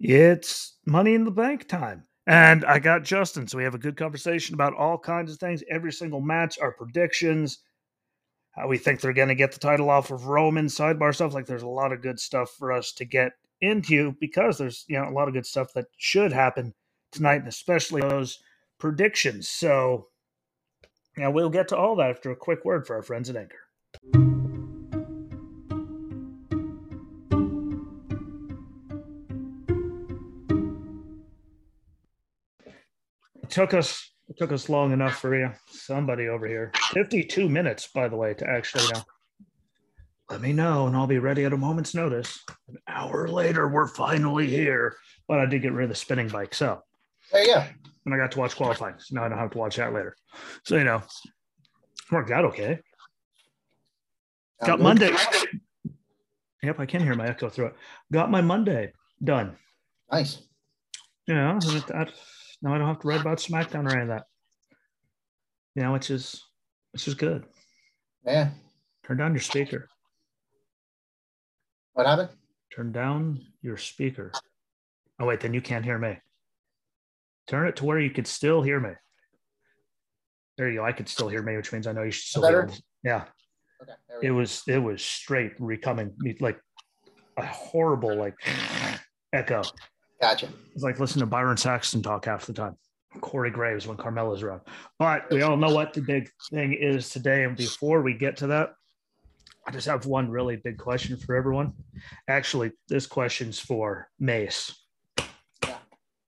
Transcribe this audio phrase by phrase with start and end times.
[0.00, 2.04] It's money in the bank time.
[2.26, 3.48] And I got Justin.
[3.48, 6.72] So we have a good conversation about all kinds of things, every single match, our
[6.72, 7.60] predictions,
[8.52, 11.32] how we think they're going to get the title off of Roman, sidebar stuff.
[11.32, 14.98] Like there's a lot of good stuff for us to get into because there's, you
[14.98, 16.74] know, a lot of good stuff that should happen
[17.12, 18.40] tonight, and especially those
[18.78, 19.48] predictions.
[19.48, 20.08] So,
[21.16, 24.27] yeah, we'll get to all that after a quick word for our friends at Anchor.
[33.58, 36.70] Took us it took us long enough for you, somebody over here.
[36.92, 39.00] 52 minutes, by the way, to actually know.
[40.28, 42.44] Let me know, and I'll be ready at a moment's notice.
[42.68, 44.96] An hour later, we're finally here.
[45.26, 46.82] But I did get rid of the spinning bike, so
[47.32, 47.64] you go.
[48.04, 48.96] and I got to watch qualifying.
[48.98, 50.14] So now I don't have to watch that later.
[50.64, 51.02] So you know,
[52.12, 52.80] worked out okay.
[54.62, 54.80] Got?
[54.80, 55.10] Monday.
[56.62, 57.76] Yep, I can hear my echo through it.
[58.12, 58.92] Got my Monday
[59.24, 59.56] done.
[60.12, 60.42] Nice.
[61.26, 61.58] You know,
[62.62, 64.24] now I don't have to write about SmackDown or any of that.
[65.74, 66.42] You know, which is
[66.92, 67.44] which is good.
[68.24, 68.50] Yeah.
[69.06, 69.88] Turn down your speaker.
[71.94, 72.30] What happened?
[72.74, 74.32] Turn down your speaker.
[75.20, 76.18] Oh wait, then you can't hear me.
[77.46, 78.90] Turn it to where you could still hear me.
[80.56, 80.84] There you go.
[80.84, 82.74] I could still hear me, which means I know you should still hear me.
[83.04, 83.24] Yeah.
[83.82, 83.92] Okay.
[84.22, 84.34] It go.
[84.34, 86.60] was it was straight recoming like
[87.36, 88.34] a horrible like
[89.32, 89.62] echo.
[90.20, 90.48] Gotcha.
[90.74, 92.76] It's like listening to Byron Saxton talk half the time.
[93.20, 94.60] Corey Graves when Carmella's around.
[94.98, 97.44] But we all know what the big thing is today.
[97.44, 98.74] And before we get to that,
[99.66, 101.72] I just have one really big question for everyone.
[102.28, 104.74] Actually, this question's for Mace.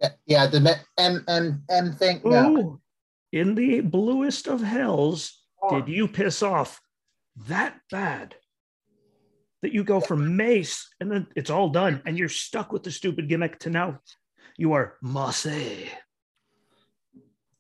[0.00, 2.20] Yeah, yeah the M M M thing.
[2.24, 2.56] No.
[2.56, 2.80] Ooh,
[3.32, 5.80] in the bluest of hells, oh.
[5.80, 6.80] did you piss off
[7.46, 8.34] that bad
[9.62, 12.90] that you go from Mace and then it's all done and you're stuck with the
[12.90, 13.98] stupid gimmick to now
[14.56, 15.46] you are Masse.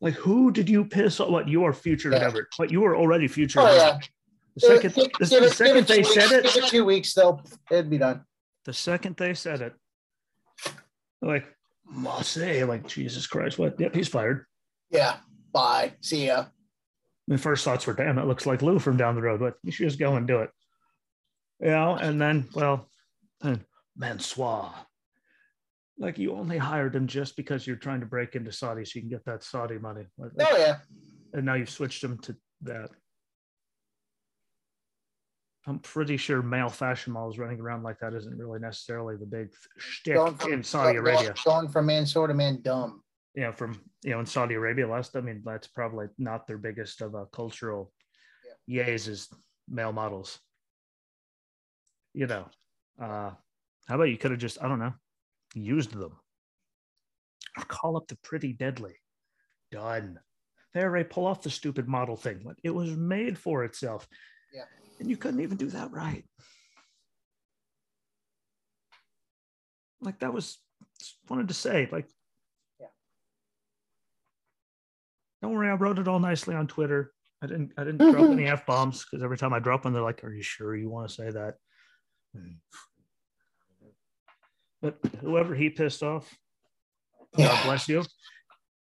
[0.00, 1.30] Like who did you piss off?
[1.30, 2.24] What you are future Yeah.
[2.26, 2.46] Everett?
[2.58, 3.60] But you were already future.
[3.60, 3.98] Oh yeah.
[4.56, 6.70] The second, Give- the, give the it- second they two said weeks- Give it, it
[6.70, 8.24] two weeks, they'll it'd be done.
[8.64, 9.74] the second they said it,
[11.22, 11.46] like
[11.86, 13.78] Masse, like Jesus Christ, what?
[13.80, 14.46] Yep, he's fired.
[14.90, 15.16] Yeah.
[15.52, 15.94] Bye.
[16.00, 16.46] See ya.
[17.28, 19.40] My first thoughts were, damn, it looks like Lou from down the road.
[19.40, 20.50] But you should just go and do it.
[21.60, 22.88] You know, and then, well,
[23.40, 23.64] then
[23.98, 24.72] Mansoir.
[25.98, 29.02] Like you only hired him just because you're trying to break into Saudi so you
[29.02, 30.06] can get that Saudi money.
[30.16, 30.78] Like- Oh yeah.
[31.34, 32.90] And now you've switched him to that.
[35.66, 39.50] I'm pretty sure male fashion models running around like that isn't really necessarily the big
[39.76, 41.34] shtick from, in Saudi Arabia.
[41.44, 43.02] Going from man sort of man dumb.
[43.34, 46.56] you know, from you know, in Saudi Arabia last, I mean, that's probably not their
[46.56, 47.92] biggest of a cultural
[48.66, 48.86] yeah.
[48.86, 49.28] yays is
[49.68, 50.38] male models.
[52.14, 52.48] You know,
[53.00, 53.30] uh,
[53.86, 54.94] how about you could have just, I don't know,
[55.54, 56.16] used them.
[57.56, 58.94] Or call up the pretty deadly.
[59.70, 60.18] Done.
[60.74, 62.42] They already pull off the stupid model thing.
[62.44, 64.06] Like it was made for itself.
[64.52, 64.64] Yeah.
[64.98, 66.24] And you couldn't even do that right.
[70.00, 70.58] Like that was
[70.98, 72.08] just wanted to say, like,
[72.80, 72.86] Yeah.
[75.42, 77.12] don't worry, I wrote it all nicely on Twitter.
[77.42, 80.02] I didn't I didn't drop any F bombs because every time I drop one, they're
[80.02, 81.54] like, Are you sure you want to say that?
[84.82, 86.32] But whoever he pissed off,
[87.36, 88.04] God bless you.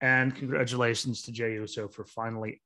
[0.02, 2.60] And congratulations to Jey Uso for finally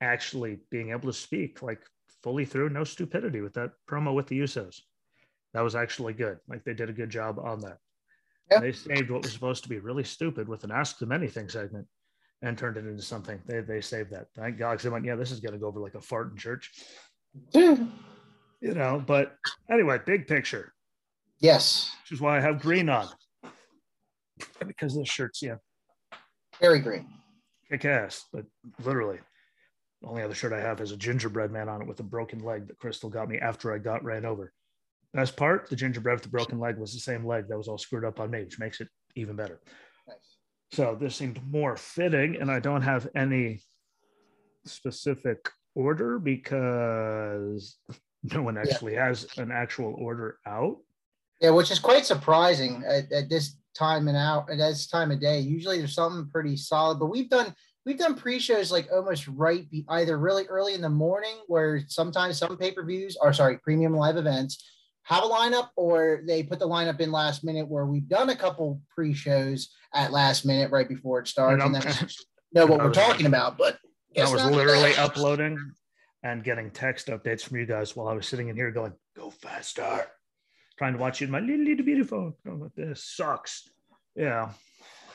[0.00, 1.80] actually being able to speak like
[2.22, 4.80] fully through, no stupidity with that promo with the Usos.
[5.52, 6.38] That was actually good.
[6.48, 7.78] Like they did a good job on that.
[8.50, 8.60] Yeah.
[8.60, 11.86] They saved what was supposed to be really stupid with an Ask Them Anything segment
[12.42, 13.40] and turned it into something.
[13.46, 14.26] They, they saved that.
[14.36, 14.76] Thank God.
[14.76, 16.70] 'cause they went, yeah, this is going to go over like a fart in church,
[18.60, 19.02] you know.
[19.04, 19.36] But
[19.70, 20.72] anyway, big picture,
[21.40, 21.94] Yes.
[22.02, 23.08] which is why I have green on.
[24.66, 25.56] Because this shirt's, yeah,
[26.60, 27.08] Very green.
[27.68, 28.44] kick ass, but
[28.84, 29.18] literally,
[30.00, 32.38] the only other shirt I have has a gingerbread man on it with a broken
[32.40, 34.52] leg that Crystal got me after I got ran over.
[35.12, 37.78] Best part, the gingerbread with the broken leg was the same leg that was all
[37.78, 39.60] screwed up on me, which makes it even better.
[40.06, 40.36] Nice.
[40.72, 43.60] So this seemed more fitting, and I don't have any
[44.64, 47.76] specific order because
[48.22, 50.78] no one actually has an actual order out.
[51.40, 55.20] Yeah, which is quite surprising at, at this time and out at this time of
[55.20, 55.40] day.
[55.40, 57.54] Usually there's something pretty solid, but we've done
[57.86, 62.38] we've done pre-shows like almost right be, either really early in the morning where sometimes
[62.38, 64.62] some pay-per-views or sorry, premium live events
[65.04, 68.36] have a lineup or they put the lineup in last minute where we've done a
[68.36, 72.08] couple pre-shows at last minute right before it starts And and, then
[72.52, 73.56] know what we're talking about.
[73.56, 73.78] But
[74.16, 75.72] I was literally uploading
[76.22, 79.30] and getting text updates from you guys while I was sitting in here going, go
[79.30, 80.06] faster.
[80.78, 82.62] Trying to watch you in my little, little beautiful phone.
[82.62, 83.68] Oh, this sucks.
[84.14, 84.50] Yeah.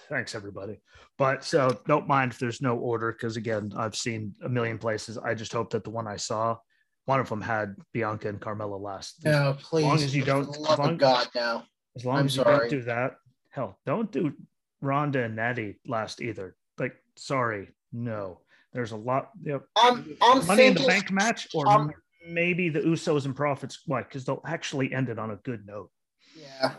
[0.09, 0.79] Thanks, everybody.
[1.17, 5.17] But so don't mind if there's no order because again, I've seen a million places.
[5.17, 6.57] I just hope that the one I saw,
[7.05, 9.23] one of them had Bianca and Carmella last.
[9.23, 9.85] No, please.
[9.85, 11.63] As long as you don't, as love long, God, no.
[11.95, 12.59] as long I'm as you sorry.
[12.59, 13.15] don't do that,
[13.49, 14.33] hell, don't do
[14.81, 16.55] Ronda and Natty last either.
[16.77, 18.41] Like, sorry, no.
[18.75, 19.29] There's a lot.
[19.41, 19.63] Yep.
[19.77, 21.93] I'm I'm Money in the Bank match, or um,
[22.27, 23.79] maybe the Usos and Profits.
[23.85, 24.03] Why?
[24.03, 25.89] Because they'll actually end it on a good note.
[26.37, 26.73] yeah.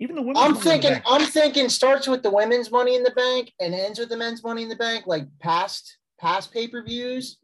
[0.00, 0.38] Even the women.
[0.38, 4.08] I'm thinking I'm thinking starts with the women's money in the bank and ends with
[4.08, 7.36] the men's money in the bank, like past past pay-per-views.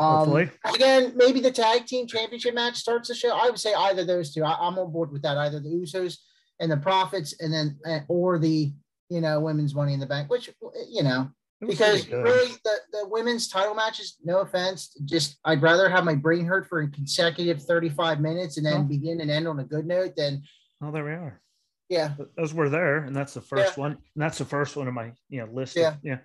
[0.00, 0.50] Um, Hopefully.
[0.74, 3.30] again, maybe the tag team championship match starts the show.
[3.30, 4.42] I would say either those two.
[4.42, 5.38] I, I'm on board with that.
[5.38, 6.16] Either the Usos
[6.58, 7.78] and the Profits, and then
[8.08, 8.72] or the
[9.08, 10.50] you know women's money in the bank, which
[10.90, 11.30] you know
[11.66, 16.44] because really the, the women's title matches, no offense, just I'd rather have my brain
[16.44, 20.16] hurt for a consecutive 35 minutes and then begin and end on a good note
[20.16, 20.42] than
[20.82, 21.40] Oh, there we are.
[21.88, 22.14] yeah.
[22.36, 23.92] Those were there, and that's the first one.
[23.92, 25.76] And that's the first one of my you know list.
[25.76, 26.12] Yeah, Yeah.
[26.12, 26.18] yeah.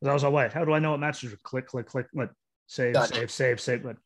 [0.00, 0.52] 'Cause I was all wait.
[0.52, 1.36] How do I know what matches are?
[1.44, 2.06] Click, click, click.
[2.12, 2.30] What
[2.66, 3.84] save, save, save, save.
[3.84, 3.96] What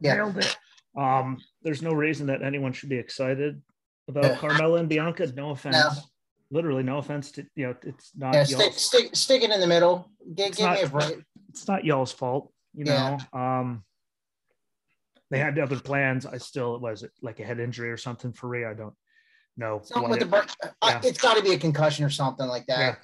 [0.00, 0.14] Yeah.
[0.16, 0.56] nailed it.
[0.96, 3.62] Um, there's no reason that anyone should be excited
[4.08, 4.36] about Yeah.
[4.36, 5.26] Carmella and Bianca.
[5.34, 5.76] No offense.
[6.50, 7.74] Literally, no offense to you know.
[7.82, 10.10] It's not Yeah, stick, stick, stick it in the middle.
[10.34, 11.24] Give, It's me a not- break.
[11.50, 12.52] it's not y'all's fault.
[12.74, 13.18] You Yeah.
[13.32, 13.38] know.
[13.38, 13.84] Um,
[15.30, 16.24] they had other plans.
[16.24, 18.70] I still was it like a head injury or something for Rhea.
[18.70, 18.94] I don't
[19.58, 20.48] know Something with it- break.
[20.80, 22.98] uh, It's got to be a concussion or something like that.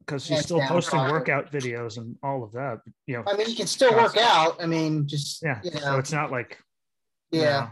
[0.00, 1.12] because Yeah, she's still posting downtrodden.
[1.12, 2.80] workout videos and all of that.
[3.06, 4.60] You know, I mean, you can still work out.
[4.60, 5.60] I mean, just yeah.
[5.62, 6.58] you So it's not like
[7.30, 7.70] you yeah, know,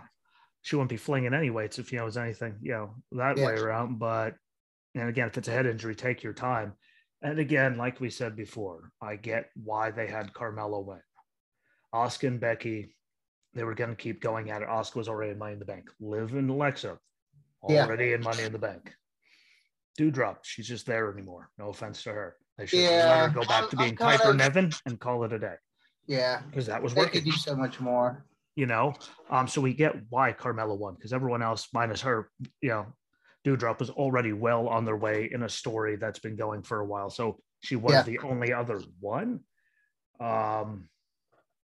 [0.63, 3.37] she wouldn't be flinging any weights if you know it was anything you know that
[3.39, 3.47] Yeah.
[3.47, 3.99] way around.
[3.99, 4.37] But
[4.95, 6.73] and again, if it's a head injury, take your time.
[7.23, 11.01] And again, like we said before, I get why they had Carmella win.
[11.95, 12.95] Asuka and Becky,
[13.55, 14.69] they were going to keep going at it.
[14.69, 15.91] Asuka was already in Money in the Bank.
[16.01, 16.99] Liv and Alexa,
[17.69, 17.85] Yeah.
[17.85, 18.95] already in Money in the Bank.
[19.99, 21.51] Doudrop, she's just there anymore.
[21.59, 22.37] No offense to her.
[22.57, 25.33] They should Yeah, let her go back to being kind Piper Niven and call it
[25.33, 25.55] a day
[26.07, 26.43] yeah.
[26.49, 28.25] because that was They working could do so much more.
[28.55, 28.95] you know.
[29.31, 32.87] Um, so we get why Carmella won because everyone else, minus her, you know,
[33.47, 36.85] Doudrop was already well on their way in a story that's been going for a
[36.85, 37.11] while.
[37.11, 38.03] So she was Yeah.
[38.03, 39.41] the only other one.
[40.21, 40.89] Um,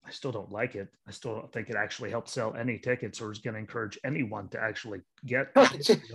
[0.07, 0.89] I still don't like it.
[1.09, 3.99] I still don't think it actually helped sell any tickets or is going to encourage
[4.05, 5.49] anyone to actually get.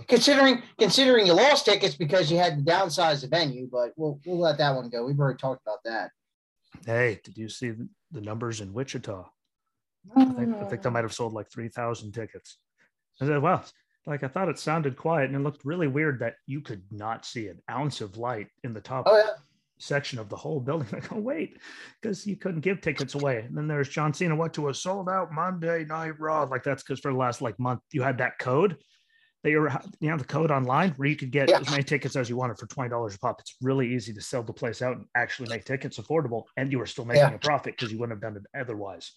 [0.06, 4.38] Considering considering you lost tickets because you had to downsize the venue, but we'll we'll
[4.38, 5.04] let that one go.
[5.04, 6.12] We've already talked about that.
[6.86, 7.72] hey, did you see
[8.12, 9.28] the- numbers in Wichita?
[10.16, 12.58] I think, I think they might have sold like 3,000 tickets.
[13.20, 13.64] I said, well,
[14.06, 17.24] like I thought it sounded quiet and it looked really weird that you could not
[17.26, 19.30] see an ounce of light in the top Oh yeah,
[19.78, 20.88] section of the whole building.
[20.92, 21.58] Like, oh, wait,
[22.00, 23.38] because you couldn't give tickets away.
[23.46, 26.44] And then there's John Cena went to a sold out Monday Night Raw.
[26.44, 28.76] Like that's because for the last like month you had that code
[29.42, 29.70] that you're
[30.00, 31.60] you have the code online where you could get Yeah.
[31.60, 33.40] as many tickets as you wanted for twenty dollars a pop.
[33.40, 36.78] It's really easy to sell the place out and actually make tickets affordable, and you
[36.78, 37.34] were still making Yeah.
[37.34, 39.12] a profit because you wouldn't have done it otherwise.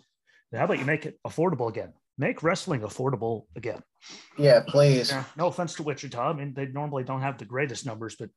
[0.53, 1.91] Now, how about you make it affordable again?
[2.17, 3.81] Make wrestling affordable again.
[4.37, 4.61] yeah.
[4.67, 6.29] Please, Yeah, no offense to Wichita.
[6.29, 8.29] I mean, they normally don't have the greatest numbers, but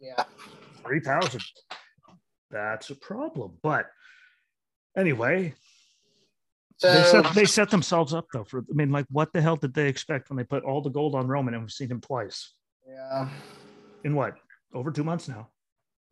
[0.00, 0.24] yeah.
[0.84, 1.40] 3,000.
[2.50, 3.58] That's a problem.
[3.62, 3.86] But
[4.96, 5.54] anyway,
[6.78, 9.56] So they, set, they set themselves up though for, I mean, like, what the hell
[9.56, 12.00] did they expect when they put all the gold on Roman and we've seen him
[12.00, 12.52] twice
[12.88, 13.28] yeah.
[14.04, 14.36] in what?
[14.74, 15.48] Over two months now.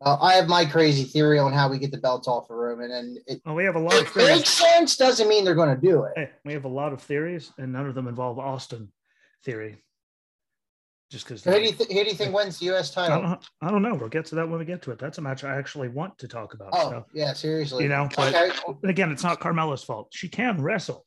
[0.01, 2.91] Uh, I have my crazy theory on how we get the belts off of Roman,
[2.91, 4.37] and it, Well, we have a lot of it theories.
[4.37, 4.97] makes sense.
[4.97, 6.13] Doesn't mean they're going to do it.
[6.17, 8.91] Hey, we have a lot of theories, and none of them involve Austin
[9.45, 9.77] theory.
[11.11, 12.95] Just because Who do you th- who do you think wins the U.S.
[12.97, 13.21] I title?
[13.21, 13.93] don't, I don't know.
[13.93, 14.97] We'll get to that when we get to it.
[14.99, 16.69] That's a match I actually want to talk about.
[16.73, 17.05] Oh so.
[17.13, 17.83] yeah, seriously.
[17.83, 18.51] You know, but- okay.
[18.81, 20.07] But again, it's not Carmella's fault.
[20.11, 21.04] She can wrestle.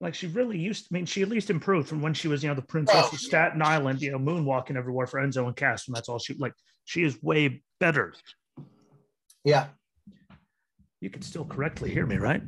[0.00, 0.86] Like she really used.
[0.90, 3.10] I mean, she at least improved from when she was, you know, the princess Oh,
[3.12, 3.18] of.
[3.20, 6.54] Staten Island, you know, moonwalking everywhere for Enzo and Cass, and that's all she like.
[6.86, 8.14] She is way better.
[9.44, 9.68] Yeah,
[11.00, 12.42] You can still correctly hear me, right?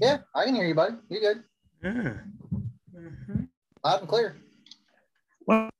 [0.00, 0.18] yeah.
[0.34, 0.96] I can hear you, buddy.
[1.08, 1.44] You're good.
[1.82, 2.14] Yeah.
[2.94, 3.48] Mhm.
[3.84, 4.36] Loud and clear.
[5.46, 5.70] Well,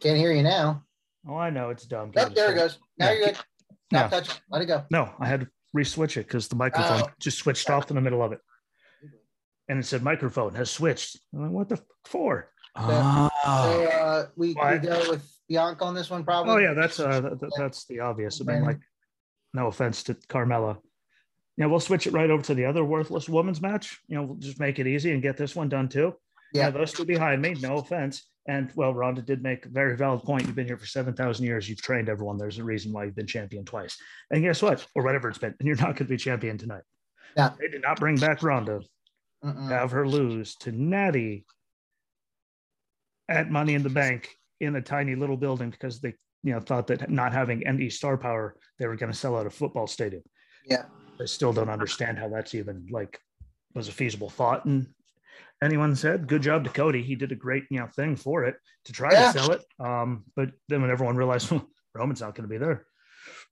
[0.00, 0.82] Can't hear you now.
[1.28, 2.10] oh, I know it's dumb.
[2.16, 2.78] Yep, there it goes.
[2.98, 3.38] Now Yeah, you're good.
[3.92, 4.42] No, Stop touching.
[4.50, 4.84] Let it go.
[4.90, 7.10] no, I had to re-switch it because the microphone Oh.
[7.20, 8.40] just switched off in the middle of it,
[9.68, 11.18] and it said microphone has switched.
[11.34, 12.48] I'm like, what the f- for?
[12.76, 13.30] So Ah.
[13.44, 16.52] uh, we, we go with Bianca on this one, probably.
[16.54, 18.40] Oh yeah, that's uh, that, that- that's the obvious.
[18.40, 18.80] I mean, like,
[19.52, 20.78] no offense to Carmella.
[21.58, 24.00] Yeah, we'll switch it right over to the other worthless women's match.
[24.08, 26.14] You know, we'll just make it easy and get this one done too.
[26.54, 26.62] Yeah.
[26.64, 27.54] Yeah, those two behind me.
[27.60, 28.26] No offense.
[28.46, 30.46] And well, Ronda did make a very valid point.
[30.46, 31.68] You've been here for seven thousand years.
[31.68, 32.38] You've trained everyone.
[32.38, 33.96] There's a reason why you've been champion twice.
[34.30, 34.84] And guess what?
[34.96, 35.54] Or whatever it's been.
[35.60, 36.82] And you're not going to be champion tonight.
[37.36, 37.50] Yeah.
[37.60, 38.80] They did not bring back Ronda
[39.44, 39.68] Mm-mm.
[39.68, 41.44] have her lose to Natty
[43.28, 44.28] at Money in the Bank
[44.60, 48.16] in a tiny little building because they, you know, thought that not having any star
[48.16, 50.22] power, they were going to sell out a football stadium.
[50.64, 50.84] Yeah.
[51.20, 53.18] I still don't understand how that's even like
[53.74, 54.64] was a feasible thought.
[54.64, 54.86] And
[55.62, 57.02] anyone said, good job to Cody.
[57.02, 59.32] He did a great, you know, thing for it to try Yeah.
[59.32, 59.64] to sell it.
[59.78, 62.86] Um, but then when everyone realized well, Roman's not going to be there,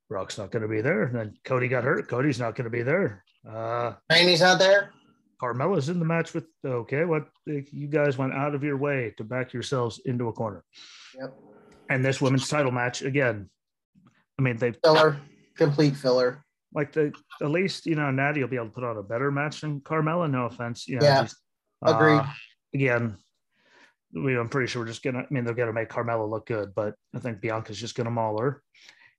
[0.09, 2.09] Brock's not going to be there, and then Cody got hurt.
[2.09, 3.25] Cody's not going to be there.
[3.49, 4.90] Uh, Randy's out there.
[5.40, 9.25] Carmella's in the match with okay, what you guys went out of your way to
[9.25, 10.62] back yourselves into a corner.
[11.19, 11.33] Yep.
[11.88, 13.49] And this women's title match again.
[14.38, 15.17] I mean, they Filler.
[15.57, 16.45] Complete filler.
[16.75, 17.12] like the
[17.43, 19.81] at least you know Natty will be able to put on a better match than
[19.81, 20.31] Carmella.
[20.31, 21.26] No offense, you know, Yeah.
[21.85, 22.19] Agreed.
[22.19, 22.27] uh,
[22.75, 23.17] again,
[24.13, 25.21] we, I'm pretty sure we're just gonna.
[25.21, 28.39] I mean, they're gonna make Carmella look good, but I think Bianca's just gonna maul
[28.41, 28.63] her,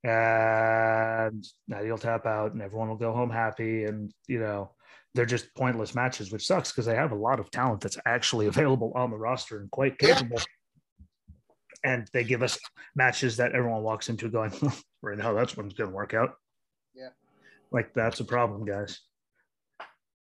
[0.03, 4.72] and Natty will tap out, and everyone will go home happy, and you know.
[5.13, 8.48] They're just pointless matches, which sucks because they have a lot of talent that's actually
[8.53, 10.13] available on the roster and quite Yeah.
[10.15, 10.38] capable.
[11.84, 12.58] And they give us
[12.96, 14.53] matches that everyone walks into going,
[15.01, 16.36] right now, that's one's to work out.
[16.96, 17.10] Yeah.
[17.74, 19.01] Like that's a problem, guys.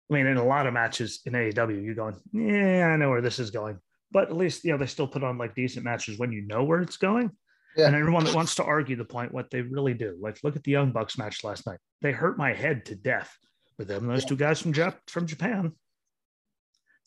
[0.10, 3.22] I mean, in a lot of matches in AEW, you're going, yeah, I know where
[3.22, 3.78] this is going.
[4.12, 6.64] But at least, you know, they still put on like decent matches when you know
[6.64, 7.30] where it's going.
[7.78, 7.86] Yeah.
[7.88, 10.18] And everyone that wants to argue the point, what they really do.
[10.20, 11.78] Like, look at the Young Bucks match last night.
[12.02, 13.32] They hurt my head to death
[13.78, 14.08] with them.
[14.08, 14.30] Those Yeah.
[14.30, 15.74] two guys from Jap- from Japan.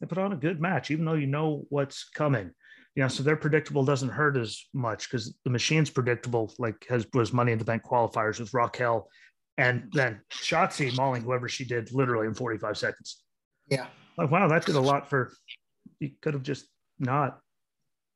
[0.00, 2.52] They put on a good match, even though you know what's coming.
[2.94, 7.06] You know, so they're predictable doesn't hurt as much because the machine's predictable, like has
[7.14, 9.09] was Money in the Bank qualifiers with Raquel
[9.59, 13.23] and then Shotzi mauling whoever she did literally in 45 seconds.
[13.68, 13.87] Yeah.
[14.16, 15.32] Like, wow, that did a lot for
[16.00, 16.66] you could have just
[16.99, 17.38] not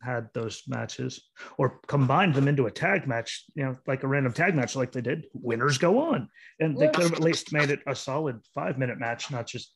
[0.02, 1.22] had those matches
[1.56, 4.92] or combined them into a tag match, you know, like a random tag match like
[4.92, 5.26] they did.
[5.34, 6.28] Winners go on.
[6.60, 9.74] And they could have at least made it a solid five minute match, not just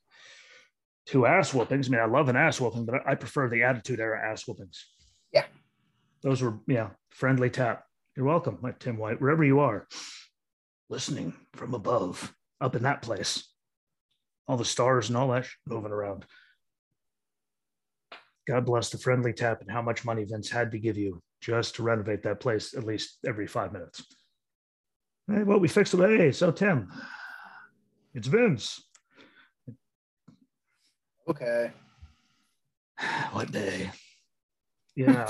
[1.06, 1.88] two ass whoopings.
[1.88, 4.86] I mean, I love an ass whooping, but I prefer the attitude era ass whoopings.
[5.32, 5.46] Yeah.
[6.22, 7.84] Those were, yeah, friendly tap.
[8.16, 9.86] You're welcome, Tim White, wherever you are,
[10.90, 13.48] listening from above, up in that place.
[14.46, 16.26] All the stars and all that moving around.
[18.46, 21.76] God bless the friendly tap and how much money Vince had to give you just
[21.76, 24.04] to renovate that place at least every five minutes.
[25.28, 26.00] Hey, well, we fixed it.
[26.00, 26.90] Hey, so Tim,
[28.12, 28.82] it's Vince.
[31.28, 31.70] Okay.
[33.32, 33.90] What day?
[34.96, 35.28] Yeah.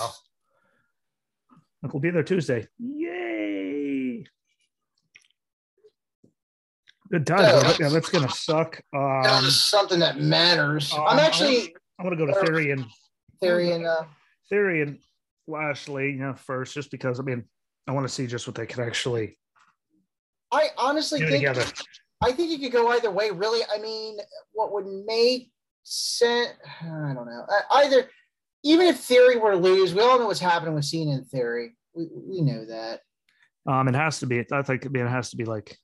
[1.83, 2.67] Look, we'll be there Tuesday.
[2.79, 3.80] Yay.
[7.11, 7.41] Good time.
[7.41, 7.77] Yeah.
[7.81, 8.81] Yeah, that's gonna suck.
[8.95, 10.93] Um, That something that matters.
[10.93, 12.87] um, I'm actually I'm gonna go to Theory and
[13.41, 14.05] theory and uh,
[14.49, 14.99] Theory and
[15.49, 17.45] Lashley, you know, first, just because I mean,
[17.89, 19.37] I want to see just what they can actually
[20.53, 21.65] I honestly do think together.
[22.23, 23.31] I think you could go either way.
[23.31, 24.19] Really, I mean,
[24.53, 25.51] what would make
[25.83, 26.51] sense?
[26.83, 27.47] I don't know.
[27.73, 28.09] Either,
[28.63, 31.77] even if Theory were to lose, we all know what's happening with Cena in Theory.
[31.95, 33.01] We we know that.
[33.67, 34.45] Um, it has to be.
[34.53, 34.87] I think.
[34.87, 35.77] I mean, it has to be like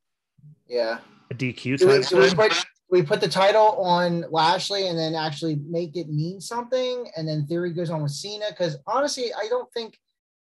[0.68, 0.98] Yeah.
[1.30, 4.96] A DQ Do we, type do we put we put the title on Lashley and
[4.98, 8.46] then actually make it mean something, and then Theory goes on with Cena?
[8.50, 9.98] Because honestly, I don't think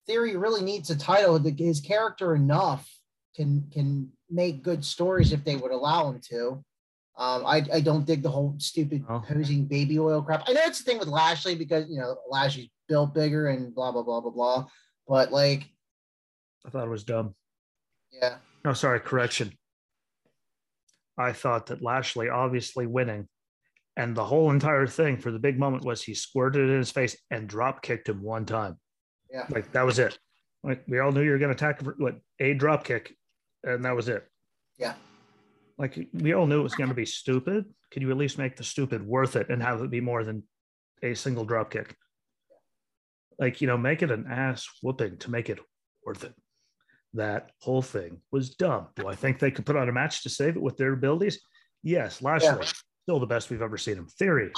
[0.07, 1.39] Theory really needs a title.
[1.39, 2.89] His character enough
[3.35, 6.65] can can make good stories if they would allow him to.
[7.17, 9.21] Um, I, I don't dig the whole stupid Oh.
[9.27, 10.45] posing baby oil crap.
[10.47, 13.91] I know it's the thing with Lashley because you know Lashley's built bigger and blah
[13.91, 14.67] blah blah blah blah.
[15.09, 15.69] But like,
[16.65, 17.35] I thought it was dumb.
[18.13, 19.53] yeah, No, sorry, correction.
[21.19, 23.29] I thought that Lashley obviously winning,
[23.97, 26.93] and the whole entire thing for the big moment was he squirted it in his
[26.93, 28.77] face and drop kicked him one time.
[29.31, 30.19] yeah, Like that was it.
[30.63, 33.15] Like we all knew you were going to attack for what a drop kick,
[33.65, 34.25] and that was it.
[34.79, 34.95] yeah.
[35.77, 37.65] Like we all knew it was going to be stupid.
[37.93, 40.43] Could you at least make the stupid worth it and have it be more than
[41.03, 41.95] a single drop kick?
[43.39, 45.61] Like you know, make it an ass whooping to make it
[46.05, 46.35] worth it.
[47.15, 48.89] That whole thing was dumb.
[48.97, 51.41] Do I think they could put on a match to save it with their abilities?
[51.83, 52.69] Yes, Lashley Yeah.
[53.05, 54.07] still the best we've ever seen him.
[54.19, 54.51] Theory.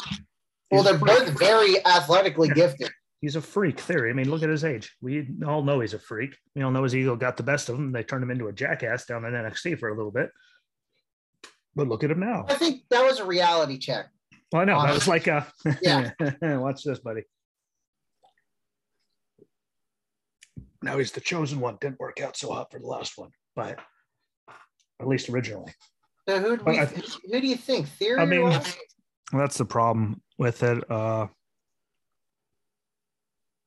[0.71, 2.54] Well, they're both very athletically Yeah.
[2.54, 2.90] gifted.
[3.21, 3.78] He's a freak.
[3.78, 4.11] Theory.
[4.11, 4.97] I mean, look at his age.
[5.00, 6.37] We all know he's a freak.
[6.57, 7.92] We all know his ego got the best of him.
[7.92, 10.30] They turned him into a jackass down in NXT for a little bit.
[11.76, 12.47] But look at him now.
[12.49, 14.07] I think that was a reality check.
[14.50, 15.47] Well, I know that um, was like a
[15.83, 16.11] Yeah.
[16.59, 17.23] watch this, buddy.
[20.82, 21.76] Now he's the chosen one.
[21.80, 23.78] Didn't work out so hot for the last one, but
[25.00, 25.72] at least originally.
[26.28, 27.88] So who do, we, I- who do you think?
[27.88, 28.80] Theory I mean, Lashley?
[29.32, 30.90] That's the problem with it.
[30.90, 31.26] Uh,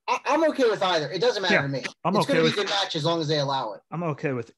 [0.07, 1.09] I, I'm okay with either.
[1.09, 1.83] It doesn't matter Yeah, to me.
[2.03, 3.73] I'm it's okay going to with be a good match as long as they allow
[3.73, 3.81] it.
[3.91, 4.51] I'm okay with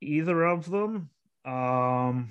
[0.00, 1.10] either of them.
[1.44, 2.30] Um,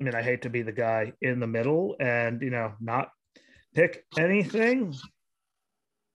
[0.00, 3.10] I mean, I hate to be the guy in the middle and you know not
[3.74, 4.94] pick anything,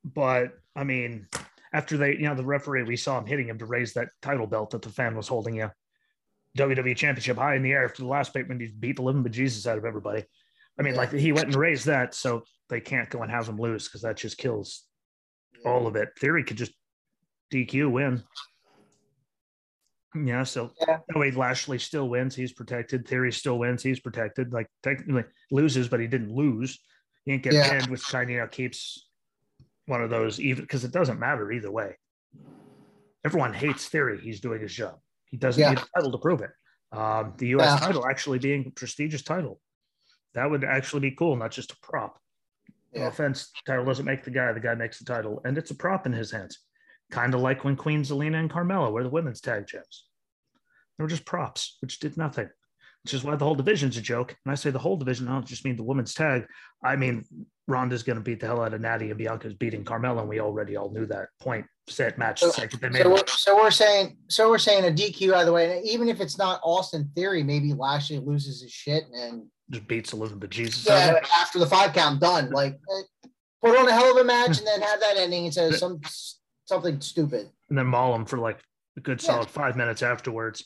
[0.03, 1.27] but I mean,
[1.73, 4.47] after they, you know, the referee, we saw him hitting him to raise that title
[4.47, 5.69] belt that the fan was holding, you.
[6.57, 9.23] WWE Championship high in the air after the last pay when he beat the living
[9.23, 10.25] bejesus out of everybody.
[10.79, 13.59] I mean, like he went and raised that, so they can't go and have him
[13.59, 14.83] lose because that just kills
[15.65, 16.09] all of it.
[16.19, 16.71] Theory could just
[17.53, 18.23] DQ win.
[20.15, 20.97] Yeah, so yeah.
[20.99, 23.07] Oh, that way Lashley still wins, he's protected.
[23.07, 24.53] Theory still wins, he's protected.
[24.53, 26.79] Like technically loses, but he didn't lose.
[27.25, 27.69] He didn't get yeah.
[27.69, 29.09] pinned, which kind of you know, keeps
[29.89, 31.98] one of those even because it doesn't matter either way.
[33.25, 34.19] Everyone hates Theory.
[34.22, 35.00] He's doing his job.
[35.25, 35.72] He doesn't yeah.
[35.72, 36.51] need a title to prove it.
[36.91, 37.79] Um, the U.S.
[37.79, 37.88] Yeah.
[37.88, 39.60] title actually being a prestigious title,
[40.34, 42.17] that would actually be cool, not just a prop.
[42.93, 43.01] Yeah.
[43.01, 45.75] No offense, title doesn't make the guy; the guy makes the title, and it's a
[45.75, 46.60] prop in his hands.
[47.12, 50.08] Kind of like when Queen Zelina and Carmella were the women's tag champs.
[50.98, 52.50] They were just props, which did nothing.
[53.10, 54.36] Which is why the whole division's a joke.
[54.46, 56.46] And I say the whole division, I don't just mean the women's tag.
[56.84, 57.25] I mean
[57.68, 60.39] Ronda's going to beat the hell out of Natty and Bianca's beating Carmella, and we
[60.39, 62.42] already all knew that point set match.
[62.42, 65.82] So, so, we're, so, we're, saying, so we're saying a DQ either way.
[65.84, 70.16] even if it's not Austin Theory, maybe Lashley loses his shit and just beats a
[70.16, 70.88] living bejesus.
[70.88, 72.78] Yeah, after the five count done, like
[73.63, 76.00] put on a hell of a match and then have that ending and says some
[76.66, 77.50] something stupid.
[77.70, 78.60] And then maul him for like
[78.98, 79.51] a good solid yeah.
[79.51, 80.63] five minutes afterwards,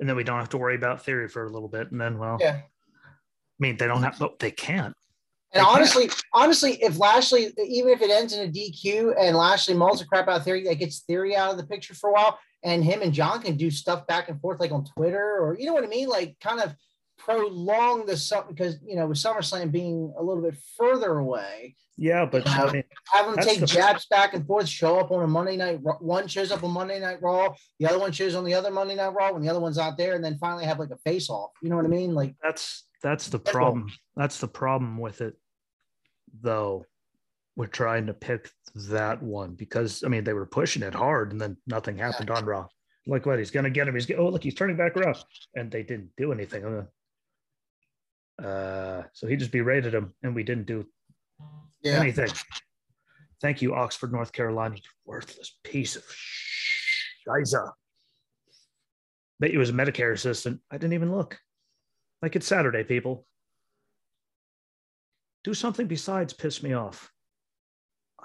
[0.00, 2.18] and then we don't have to worry about Theory for a little bit, and then
[2.18, 2.60] well, yeah.
[2.60, 4.18] I mean, they don't have.
[4.18, 4.94] but they can't.
[5.52, 10.00] And honestly, honestly, if Lashley, even if it ends in a DQ and Lashley mauls
[10.00, 12.38] the crap out of Theory, that gets Theory out of the picture for a while,
[12.64, 15.66] and him and John can do stuff back and forth like on Twitter or you
[15.66, 16.74] know what I mean, like kind of
[17.28, 21.76] prolong the sum because you know with SummerSlam being a little bit further away.
[21.96, 23.66] Yeah, but you know, I mean, have them take the...
[23.66, 25.80] jabs back and forth, show up on a Monday night.
[26.00, 28.94] One shows up on Monday Night Raw, the other one shows on the other Monday
[28.94, 31.28] Night Raw when the other one's out there, and then finally have like a face
[31.28, 31.50] off.
[31.62, 32.14] You know what I mean?
[32.14, 33.90] Like that's that's the problem.
[34.16, 35.34] That's the problem with it,
[36.40, 36.84] though.
[37.56, 38.48] We're trying to pick
[38.88, 42.36] that one because I mean they were pushing it hard and then nothing happened yeah.
[42.36, 42.68] on Raw.
[43.08, 43.40] Like what?
[43.40, 43.94] He's gonna get him.
[43.94, 45.16] He's get, oh look, he's turning back around,
[45.56, 46.64] and they didn't do anything.
[46.64, 46.84] Uh,
[48.42, 50.86] Uh, so he just berated him, and we didn't do
[51.82, 52.00] yeah.
[52.00, 52.30] anything.
[53.40, 54.76] Thank you, Oxford, North Carolina.
[55.04, 56.04] Worthless piece of
[57.26, 57.72] shiza.
[59.40, 60.60] Bet you was a Medicare assistant.
[60.70, 61.38] I didn't even look.
[62.22, 63.26] Like it's Saturday, people.
[65.44, 67.12] Do something besides piss me off.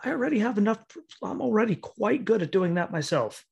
[0.03, 0.79] I already have enough.
[1.21, 3.45] I'm already quite good at doing that myself.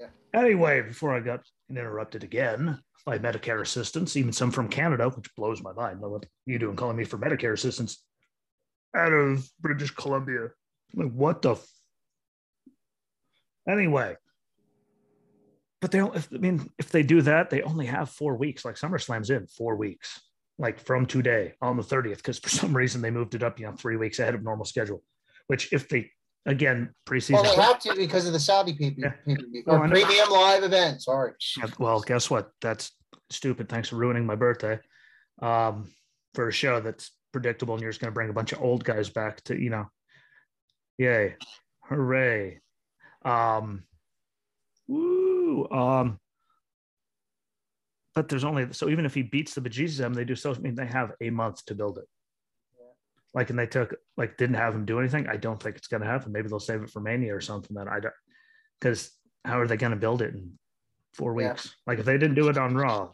[0.00, 0.08] Yeah.
[0.34, 5.62] Anyway, before I got interrupted again by Medicare assistance, even some from Canada, which blows
[5.62, 6.00] my mind.
[6.00, 8.04] What are you doing calling me for Medicare assistance
[8.96, 10.48] out of British Columbia?
[10.94, 11.52] Like, what the?
[11.52, 11.66] F-
[13.68, 14.16] anyway,
[15.80, 16.16] but they don't.
[16.16, 18.64] I mean, if they do that, they only have four weeks.
[18.64, 20.20] Like SummerSlam's in four weeks,
[20.58, 23.66] like from today on the thirtieth, because for some reason they moved it up, you
[23.66, 25.02] know, three weeks ahead of normal schedule.
[25.48, 26.10] Which, if they
[26.46, 29.36] again preseason, well, they have to because of the Saudi people, yeah.
[29.66, 31.02] or premium live event.
[31.02, 31.32] Sorry.
[31.78, 32.50] Well, guess what?
[32.60, 32.92] That's
[33.30, 33.68] stupid.
[33.68, 34.78] Thanks for ruining my birthday.
[35.40, 35.88] Um,
[36.34, 38.84] for a show that's predictable, and you're just going to bring a bunch of old
[38.84, 39.86] guys back to, you know,
[40.98, 41.36] yay,
[41.84, 42.60] hooray.
[43.24, 43.84] Um,
[44.88, 45.68] Woo.
[45.70, 46.18] Um,
[48.14, 50.54] but there's only so even if he beats the bejesus them, they do so.
[50.54, 52.04] I mean, they have a month to build it.
[53.34, 55.26] Like, and they took like didn't have him do anything.
[55.26, 56.32] I don't think it's going to happen.
[56.32, 57.76] Maybe they'll save it for Mania or something.
[57.76, 58.14] That I don't
[58.80, 59.10] because
[59.44, 60.58] how are they going to build it in
[61.14, 61.66] four weeks?
[61.66, 61.72] Yeah.
[61.86, 63.10] Like if they didn't do it on Raw,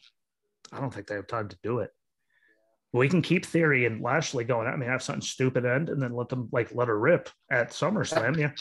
[0.73, 1.91] I don't think they have time to do it.
[2.93, 4.67] We can keep Theory and Lashley going.
[4.67, 7.71] I mean, have something stupid end and then let them like let her rip at
[7.71, 8.37] SummerSlam.
[8.37, 8.53] Yeah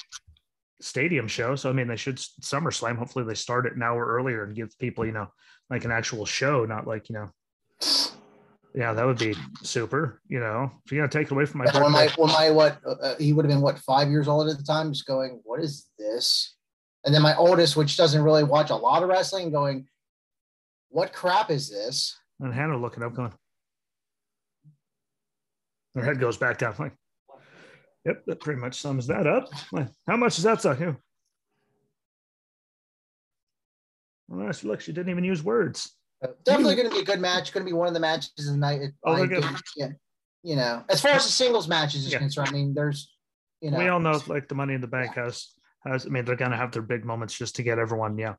[0.81, 1.55] stadium show.
[1.55, 2.97] So I mean, they should SummerSlam.
[2.97, 5.27] Hopefully, they start it an hour earlier and give people, you know,
[5.69, 7.29] like an actual show, not like you know.
[8.75, 10.21] Yeah, that would be super.
[10.27, 12.51] You know, if you're gonna take it away from my, yeah, when my, when my
[12.51, 15.41] what uh, he would have been what five years old at the time, just going,
[15.43, 16.55] what is this?
[17.03, 19.87] And then my oldest, which doesn't really watch a lot of wrestling, going,
[20.89, 22.17] what crap is this?
[22.39, 23.33] And Hannah looking up, going,
[25.95, 26.93] her head goes back down, like,
[28.07, 29.49] Yep, that pretty much sums that up.
[30.07, 30.79] How much does that suck?
[30.79, 30.95] You?
[34.29, 34.63] Well, nice.
[34.63, 35.93] Look, she didn't even use words.
[36.23, 37.53] Uh, definitely going to be a good match.
[37.53, 38.81] Going to be one of the matches of the night.
[39.03, 39.43] Oh, good.
[39.75, 39.89] Yeah,
[40.43, 42.19] you know, as far as the singles matches is yeah.
[42.19, 43.13] concerned, I mean, there's,
[43.61, 45.25] you know, we all know like the Money in the Bank yeah.
[45.25, 45.47] has
[45.85, 46.05] has.
[46.05, 48.17] I mean, they're going to have their big moments just to get everyone.
[48.17, 48.35] Yeah,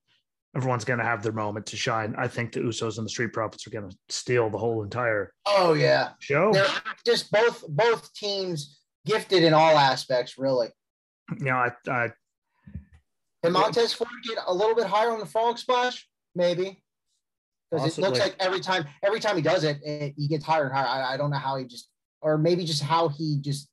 [0.56, 2.14] everyone's going to have their moment to shine.
[2.18, 5.32] I think the Usos and the Street Profits are going to steal the whole entire.
[5.46, 6.52] Oh yeah, show.
[6.52, 6.66] They're
[7.06, 10.68] just both both teams gifted in all aspects, really.
[11.40, 12.10] Yeah, I, I
[13.42, 16.08] can Montez Ford get a little bit higher on the frog splash?
[16.34, 16.82] Maybe.
[17.70, 20.64] Because it looks like every time every time he does it, it he gets higher
[20.64, 20.86] and higher.
[20.86, 21.88] I, I don't know how he just
[22.20, 23.68] or maybe just how he just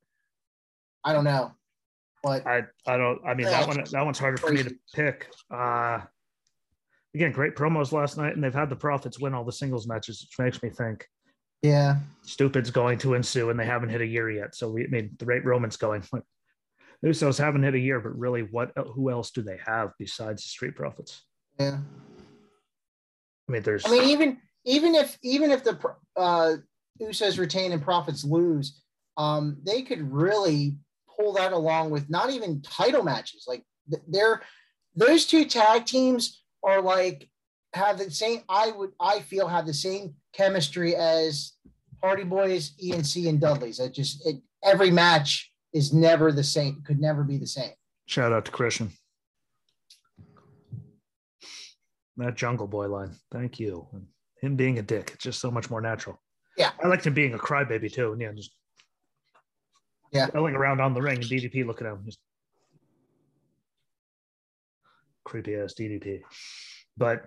[1.04, 1.52] I don't know.
[2.24, 5.30] But I I don't I mean that one that one's harder for me to pick.
[5.54, 6.02] Uh
[7.14, 10.22] again, great promos last night, and they've had the Profits win all the singles matches,
[10.22, 11.08] which makes me think
[11.66, 11.98] yeah.
[12.22, 14.56] Stupid's going to ensue, and they haven't hit a year yet.
[14.56, 16.04] So we I mean the rate Roman's going.
[17.06, 20.50] Usos haven't hit a year, but really, what who else do they have besides the
[20.50, 21.24] Street Profits?
[21.60, 21.80] Yeah.
[23.48, 23.86] I mean, there's.
[23.86, 25.80] I mean, even even if even if the
[26.18, 26.56] uh,
[27.02, 28.82] Usos retain and Profits lose,
[29.18, 30.78] um, they could really
[31.16, 33.46] pull that along with not even title matches.
[33.48, 33.64] Like
[34.08, 34.42] they're
[34.96, 37.30] those two tag teams are like
[37.74, 38.42] have the same.
[38.50, 41.54] I would I feel have the same chemistry as
[42.02, 43.80] Hardy Boys, ENC, and Dudley's.
[43.80, 46.82] It just it, every match is never the same.
[46.86, 47.72] Could never be the same.
[48.08, 48.92] Shout out to Christian.
[52.18, 53.12] That Jungle Boy line.
[53.32, 53.88] Thank you.
[53.94, 54.06] And
[54.42, 55.12] him being a dick.
[55.14, 56.22] It's just so much more natural.
[56.58, 56.72] Yeah.
[56.82, 58.14] I liked him being a crybaby too.
[58.14, 58.52] And yeah, just
[60.12, 60.30] yeah.
[60.30, 62.04] Going around on the ring and DDP looking at him.
[62.06, 62.20] Just
[65.26, 66.22] creepy ass DDP.
[66.96, 67.26] But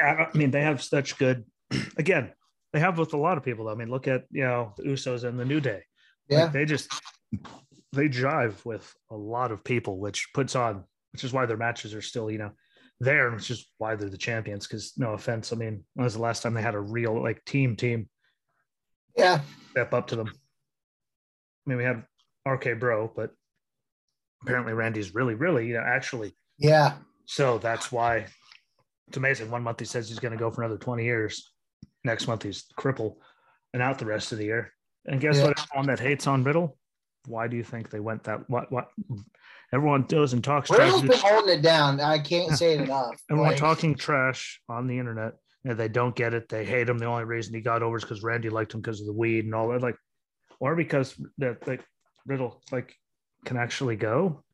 [0.00, 1.44] I mean, they have such good,
[1.96, 2.30] again,
[2.72, 3.64] they have with a lot of people.
[3.64, 3.72] Though.
[3.72, 5.82] I mean, look at, you know, the Usos and the New Day.
[6.28, 6.44] Yeah.
[6.44, 6.92] Like they just,
[7.92, 11.94] they jive with a lot of people, which puts on, which is why their matches
[11.94, 12.52] are still, you know,
[13.00, 14.66] there, which is why they're the champions.
[14.66, 17.44] Because no offense, I mean, when was the last time they had a real like
[17.44, 18.08] team team?
[19.16, 20.28] Yeah, step up to them.
[20.28, 22.04] I mean, we had
[22.46, 23.30] RK Bro, but
[24.42, 26.34] apparently Randy's really, really, you know, actually.
[26.58, 26.94] Yeah.
[27.26, 28.26] So that's why
[29.08, 29.50] it's amazing.
[29.50, 31.50] One month he says he's going to go for another 20 years.
[32.04, 33.16] Next month he's crippled
[33.74, 34.72] and out the rest of the year.
[35.06, 35.48] And guess yeah.
[35.48, 35.60] what?
[35.60, 36.76] Everyone that hates on Riddle,
[37.26, 38.48] why do you think they went that?
[38.48, 38.70] What?
[38.70, 38.88] What?
[39.72, 40.70] Everyone does and talks.
[40.70, 42.00] Riddle's been holding it down.
[42.00, 43.14] I can't say it enough.
[43.30, 45.34] Everyone like, talking trash on the internet.
[45.64, 46.48] And they don't get it.
[46.48, 46.98] They hate him.
[46.98, 49.44] The only reason he got over is because Randy liked him because of the weed
[49.44, 49.82] and all that.
[49.82, 49.96] Like,
[50.60, 51.84] or because that like
[52.26, 52.94] Riddle like
[53.44, 54.44] can actually go.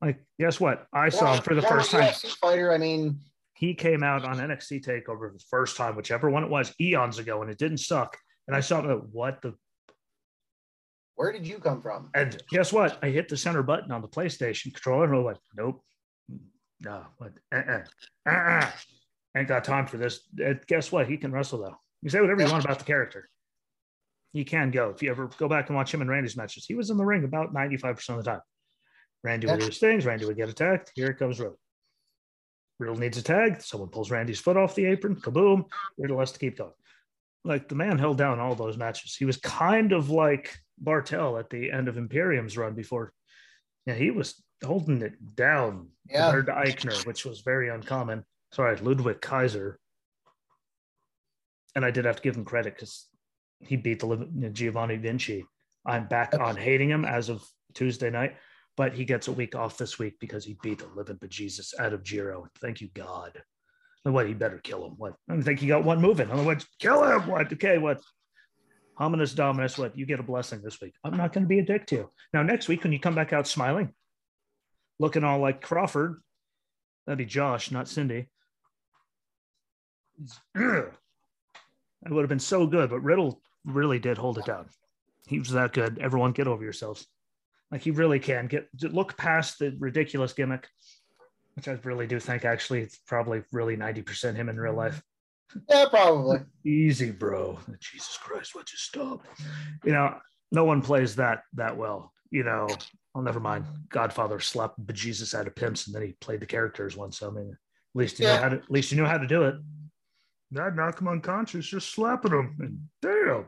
[0.00, 0.86] Like, guess what?
[0.92, 2.12] I saw him for the first time.
[2.40, 2.72] Fighter.
[2.72, 3.20] I mean,
[3.54, 7.42] he came out on NXT Takeover the first time, whichever one it was, eons ago,
[7.42, 8.16] and it didn't suck.
[8.48, 9.08] And I saw him.
[9.12, 9.54] What the
[11.16, 12.10] where did you come from?
[12.14, 12.98] And guess what?
[13.02, 15.82] I hit the center button on the PlayStation controller and I was like, nope,
[16.80, 17.32] no, what?
[17.52, 17.84] Uh-uh,
[18.28, 18.70] uh-uh.
[19.36, 20.20] Ain't got time for this.
[20.44, 21.08] Uh, guess what?
[21.08, 21.76] He can wrestle though.
[22.02, 23.28] You say whatever you want about the character.
[24.32, 24.90] He can go.
[24.90, 27.04] If you ever go back and watch him in Randy's matches, he was in the
[27.04, 28.40] ring about 95% of the time.
[29.22, 30.04] Randy would do his things.
[30.04, 30.92] Randy would get attacked.
[30.94, 31.58] Here it comes Riddle.
[32.78, 33.62] Riddle needs a tag.
[33.62, 35.16] Someone pulls Randy's foot off the apron.
[35.16, 35.64] Kaboom.
[35.96, 36.72] Riddle has to keep going.
[37.44, 39.14] Like the man held down all those matches.
[39.14, 43.12] He was kind of like Barthel at the end of Imperium's run before.
[43.86, 46.24] Yeah, he was holding it down yeah.
[46.24, 48.24] compared to Aichner, which was very uncommon.
[48.52, 49.78] Sorry, Ludwig Kaiser.
[51.76, 53.08] And I did have to give him credit because
[53.60, 55.44] he beat the living Giovanni Vinci.
[55.86, 58.36] I'm back on hating him as of Tuesday night,
[58.76, 61.92] but he gets a week off this week because he beat the living bejesus out
[61.92, 62.46] of Giro.
[62.60, 63.42] Thank you, God.
[64.04, 64.26] What?
[64.26, 64.92] He better kill him.
[64.96, 65.14] What?
[65.28, 66.30] I think he got one moving.
[66.30, 67.26] Otherwise, kill him.
[67.26, 67.52] What?
[67.52, 68.00] Okay, what?
[68.98, 69.98] Hominis Dominus, what?
[69.98, 70.94] You get a blessing this week.
[71.02, 72.10] I'm not going to be a dick to you.
[72.32, 73.92] Now, next week, when you come back out smiling,
[74.98, 76.22] looking all like Crawford,
[77.06, 78.28] that'd be Josh, not Cindy.
[80.54, 80.92] It
[82.08, 84.66] would have been so good, but Riddle really did hold it down.
[85.26, 85.98] He was that good.
[85.98, 87.06] Everyone, get over yourselves.
[87.72, 90.68] Like he really can get look past the ridiculous gimmick,
[91.54, 95.02] which I really do think actually it's probably really 90% him in real life.
[95.68, 96.40] Yeah, probably.
[96.64, 97.58] Easy, bro.
[97.80, 99.26] Jesus Christ, what you stop?
[99.84, 100.16] You know,
[100.50, 102.12] no one plays that that well.
[102.30, 102.66] You know,
[103.14, 103.66] well, never mind.
[103.88, 107.18] Godfather slapped bejesus out of pimps, and then he played the characters once.
[107.18, 108.36] So I mean, at least you yeah.
[108.36, 108.56] know how to.
[108.56, 109.54] At least you knew how to do it.
[110.58, 113.46] I'd knock him unconscious, just slapping him, and damn.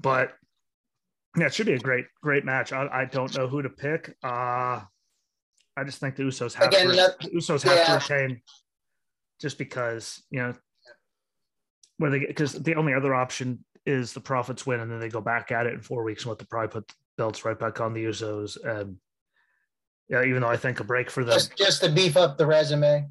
[0.00, 0.32] But
[1.36, 2.72] yeah, it should be a great, great match.
[2.72, 4.14] I, I don't know who to pick.
[4.22, 4.82] Uh
[5.76, 7.86] I just think the Usos have Again, to, Usos have yeah.
[7.86, 8.40] to retain
[9.40, 10.54] just because you know
[11.98, 15.20] where they because the only other option is the profits win and then they go
[15.20, 17.80] back at it in four weeks and let the probably put the belts right back
[17.80, 18.56] on the Usos.
[18.64, 18.96] And
[20.08, 22.46] yeah, even though I think a break for them just, just to beef up the
[22.46, 23.08] resume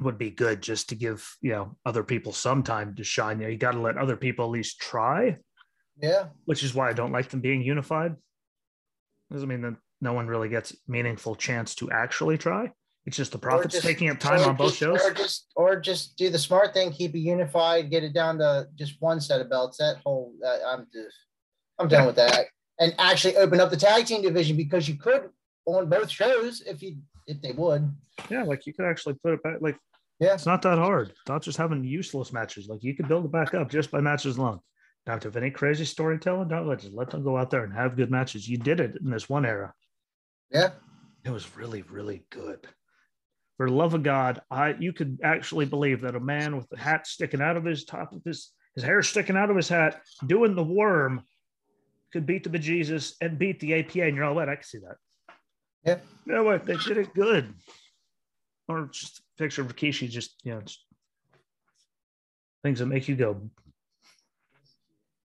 [0.00, 3.38] would be good just to give you know other people some time to shine.
[3.38, 5.36] You, know, you got to let other people at least try.
[6.00, 8.16] Yeah, which is why I don't like them being unified.
[9.30, 12.70] Doesn't mean that no one really gets meaningful chance to actually try.
[13.06, 15.00] It's just the profits just, taking up time on both shows.
[15.00, 18.66] Or just or just do the smart thing, keep it unified, get it down to
[18.74, 19.78] just one set of belts.
[19.78, 21.16] That whole uh, I'm just
[21.78, 22.46] I'm done with that.
[22.80, 25.30] And actually open up the tag team division because you could
[25.66, 26.96] on both shows if you
[27.28, 27.88] if they would.
[28.28, 29.78] Yeah, like you could actually put it back like
[30.18, 30.34] Yeah.
[30.34, 31.10] It's not that hard.
[31.10, 32.66] It's not just having useless matches.
[32.66, 34.58] Like you could build it back up just by matches alone.
[35.06, 36.48] Don't have any crazy storytelling.
[36.48, 38.48] Don't let just let them go out there and have good matches.
[38.48, 39.72] You did it in this one era.
[40.50, 40.70] Yeah.
[41.24, 42.66] It was really, really good.
[43.56, 46.78] For the love of God, I you could actually believe that a man with the
[46.78, 50.02] hat sticking out of his top of his his hair sticking out of his hat,
[50.26, 51.22] doing the worm,
[52.12, 54.02] could beat the bejesus and beat the APA.
[54.02, 54.50] And you're all what?
[54.50, 54.96] I can see that.
[55.84, 55.98] Yeah.
[56.26, 56.66] You know what?
[56.66, 57.54] They did it good.
[58.68, 60.84] Or just a picture of Rikishi, just you know, just
[62.62, 63.50] things that make you go.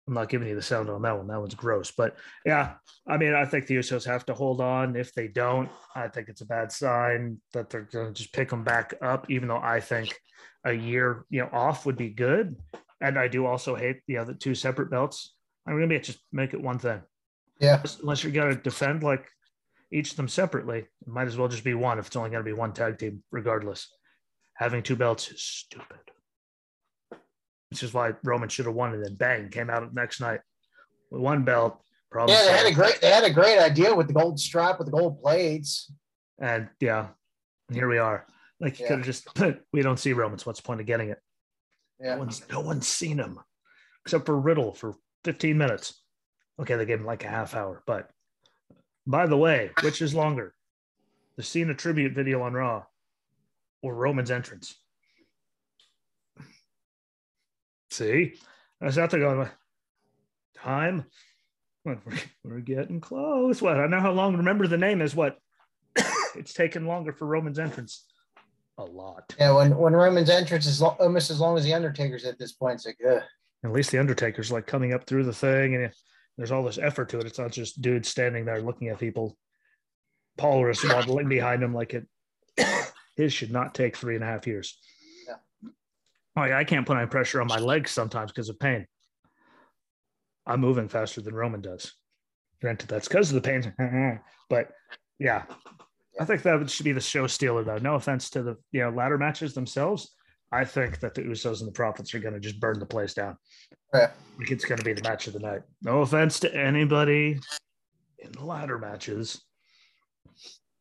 [0.09, 1.27] I'm not giving you the sound on that one.
[1.27, 1.91] That one's gross.
[1.91, 2.73] But yeah,
[3.07, 4.95] I mean, I think the Usos have to hold on.
[4.95, 8.49] If they don't, I think it's a bad sign that they're going to just pick
[8.49, 10.15] them back up, even though I think
[10.65, 12.55] a year, you know, off would be good.
[12.99, 15.35] And I do also hate the other two separate belts.
[15.67, 17.01] I'm going to be just make it one thing.
[17.59, 17.83] Yeah.
[18.01, 19.29] Unless you're going to defend like
[19.91, 22.43] each of them separately, it might as well just be one if it's only going
[22.43, 23.93] to be one tag team, regardless.
[24.55, 25.99] Having two belts is stupid.
[27.71, 30.41] Which is why Roman should have won and then bang came out next night
[31.11, 31.79] with one belt.
[32.11, 34.79] Problem Yeah, they had a great they had a great idea with the gold strap
[34.79, 35.91] with the gold blades.
[36.39, 37.09] and yeah,
[37.71, 38.25] here we are.
[38.59, 38.89] Like you Yeah.
[38.89, 39.27] could have just
[39.73, 40.45] we don't see Romans.
[40.45, 41.19] What's the point of getting it?
[41.99, 43.39] No one's no one's seen him
[44.05, 46.01] except for Riddle for 15 minutes.
[46.59, 47.83] Okay, they gave him like a half hour.
[47.85, 48.09] But
[49.05, 50.55] by the way, which is longer?
[51.37, 52.83] The Cena tribute video on Raw
[53.83, 54.75] or Roman's entrance?
[57.91, 58.33] See,
[58.81, 59.49] I was out there going,
[60.55, 61.05] time.
[61.85, 61.97] We're,
[62.43, 63.61] we're getting close.
[63.61, 63.79] What?
[63.79, 64.37] I know how long.
[64.37, 65.37] Remember, the name is what?
[66.35, 68.05] it's taken longer for Roman's entrance.
[68.77, 69.35] A lot.
[69.37, 72.53] Yeah, when when Roman's entrance is lo- almost as long as the Undertaker's at this
[72.53, 73.23] point, it's like, ugh.
[73.63, 75.91] At least the Undertaker's like coming up through the thing, and
[76.37, 77.25] there's all this effort to it.
[77.25, 79.37] It's not just dudes standing there looking at people.
[80.37, 82.07] Paul is waddling behind him like it.
[83.17, 84.77] His should not take three and a half years.
[86.39, 88.85] Oh yeah, I can't put any pressure on my legs sometimes because of pain.
[90.45, 91.93] I'm moving faster than Roman does.
[92.61, 94.69] Granted, that's because of the pain, but
[95.19, 95.43] yeah,
[96.19, 97.77] I think that should be the show stealer, though.
[97.77, 100.15] No offense to the you know ladder matches themselves.
[100.51, 103.13] I think that the Usos and the Profits are going to just burn the place
[103.13, 103.35] down.
[103.93, 104.11] Yeah.
[104.39, 105.61] Like it's going to be the match of the night.
[105.83, 107.37] No offense to anybody
[108.17, 109.41] in the ladder matches.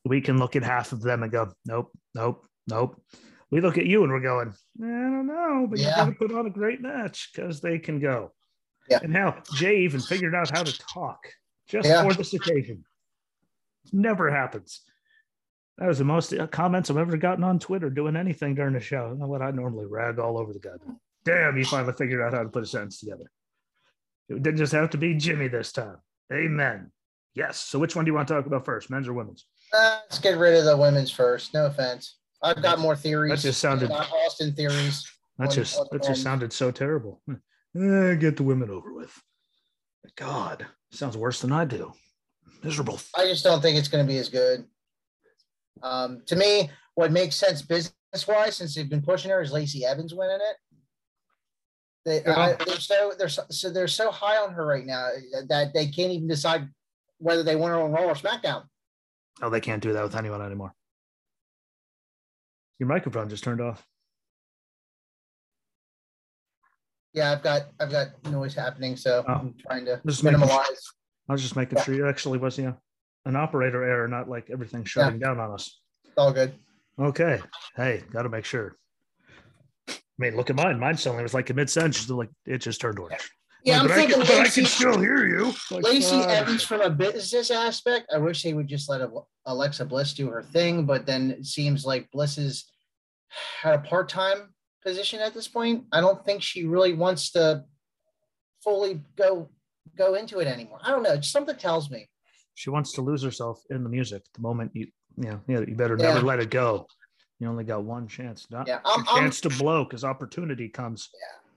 [0.05, 3.03] We can look at half of them and go, nope, nope, nope.
[3.51, 5.89] We look at you and we're going, I don't know, but Yeah.
[5.91, 8.33] you got to put on a great match because they can go.
[8.91, 9.01] Yeah.
[9.03, 11.19] And hell, Jey even figured out how to talk
[11.69, 12.03] just Yeah.
[12.03, 12.85] for this occasion.
[13.93, 14.83] Never happens.
[15.79, 18.81] That was the most uh, comments I've ever gotten on Twitter doing anything during the
[18.81, 19.15] show.
[19.15, 19.43] What?
[19.43, 20.73] I normally rag all over the guy.
[21.25, 23.31] Damn, he finally figured out how to put a sentence together.
[24.29, 25.97] It didn't just have to be Jimmy this time.
[26.33, 26.91] Amen.
[27.35, 27.59] Yes.
[27.59, 29.47] So which one do you want to talk about first, men's or women's?
[29.73, 31.55] Uh, let's get rid of the women's first.
[31.55, 32.17] No offense.
[32.43, 33.43] I've got more theories.
[33.43, 35.05] That just sounded- Austin theories.
[35.39, 37.23] That just on- that just sounded so terrible.
[37.77, 39.13] Eh, get the women over with.
[40.17, 41.93] God, sounds worse than I do.
[42.63, 42.99] Miserable.
[43.17, 44.65] I just don't think it's going to be as good.
[45.83, 47.93] Um, to me, what makes sense business
[48.27, 50.57] wise, since they've been pushing her, is Lacey Evans winning it.
[52.05, 55.11] They, I, they're so they're so, so they're so high on her right now
[55.49, 56.69] that they can't even decide
[57.19, 58.65] whether they want her on Raw or SmackDown.
[59.43, 60.75] Oh, they can't do that with anyone anymore.
[62.79, 63.85] Your microphone just turned off.
[67.13, 69.33] Yeah, I've got I've got noise happening, so Oh.
[69.33, 70.83] I'm trying to Just making minimize.
[71.29, 72.73] I was just making sure it actually was, yeah,
[73.25, 75.81] an operator error, not like everything shutting down on us.
[76.05, 76.55] It's all good.
[76.99, 77.41] Okay.
[77.77, 78.77] Hey, got to make sure.
[79.89, 80.79] I mean, look at mine.
[80.81, 82.09] Mine suddenly was like a mid sentence.
[82.09, 83.31] Like it just turned orange.
[83.65, 85.53] Yeah, Like, I'm but thinking I can, but I can still hear you.
[85.71, 88.11] Like, Lacey uh, Evans from a business aspect.
[88.15, 89.01] I wish they would just let
[89.47, 92.71] Alexa Bliss do her thing, but then it seems like Bliss is
[93.65, 95.85] at a part time position at this point.
[95.93, 97.65] I don't think she really wants to
[98.63, 99.51] fully go
[99.97, 100.79] go into it anymore.
[100.83, 101.17] I don't know.
[101.17, 102.09] Just something tells me.
[102.55, 104.23] She wants to lose herself in the music.
[104.35, 106.15] The moment you, you know, yeah, you better Yeah.
[106.15, 106.87] never let it go.
[107.41, 108.47] You only got one chance.
[108.51, 111.09] Not Yeah, a I'm, I'm, chance to blow because opportunity comes.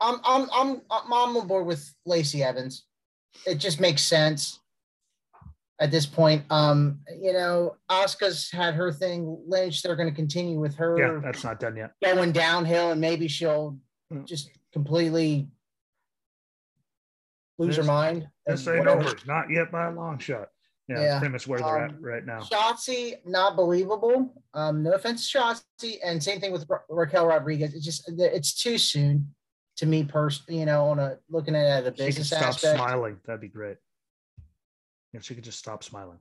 [0.02, 2.86] I'm, I'm, I'm, I'm on board with Lacey Evans.
[3.46, 4.60] It just makes sense
[5.80, 6.44] at this point.
[6.50, 9.38] Um, you know, Asuka's had her thing.
[9.48, 10.98] Lynch, they're going to continue with her.
[10.98, 11.92] Yeah, that's not done yet.
[12.04, 13.78] going downhill and maybe she'll
[14.12, 14.26] Mm.
[14.26, 15.48] just completely
[17.58, 18.28] lose her mind.
[18.46, 19.08] This and ain't whatever.
[19.10, 19.18] over.
[19.26, 20.50] Not yet by a long shot.
[20.90, 22.42] Yeah, Yeah, pretty much where they're at um, right now.
[22.42, 24.34] Shotzi, not believable.
[24.54, 27.74] Um, no offense to Shotzi, and same thing with Ra- Raquel Rodriguez.
[27.74, 29.34] It's just it's too soon
[29.82, 30.60] to me personally.
[30.60, 32.78] You know, on a looking at it at a She could stop aspect.
[32.78, 33.18] smiling.
[33.26, 33.78] That'd be great.
[35.14, 36.20] If she could just stop smiling.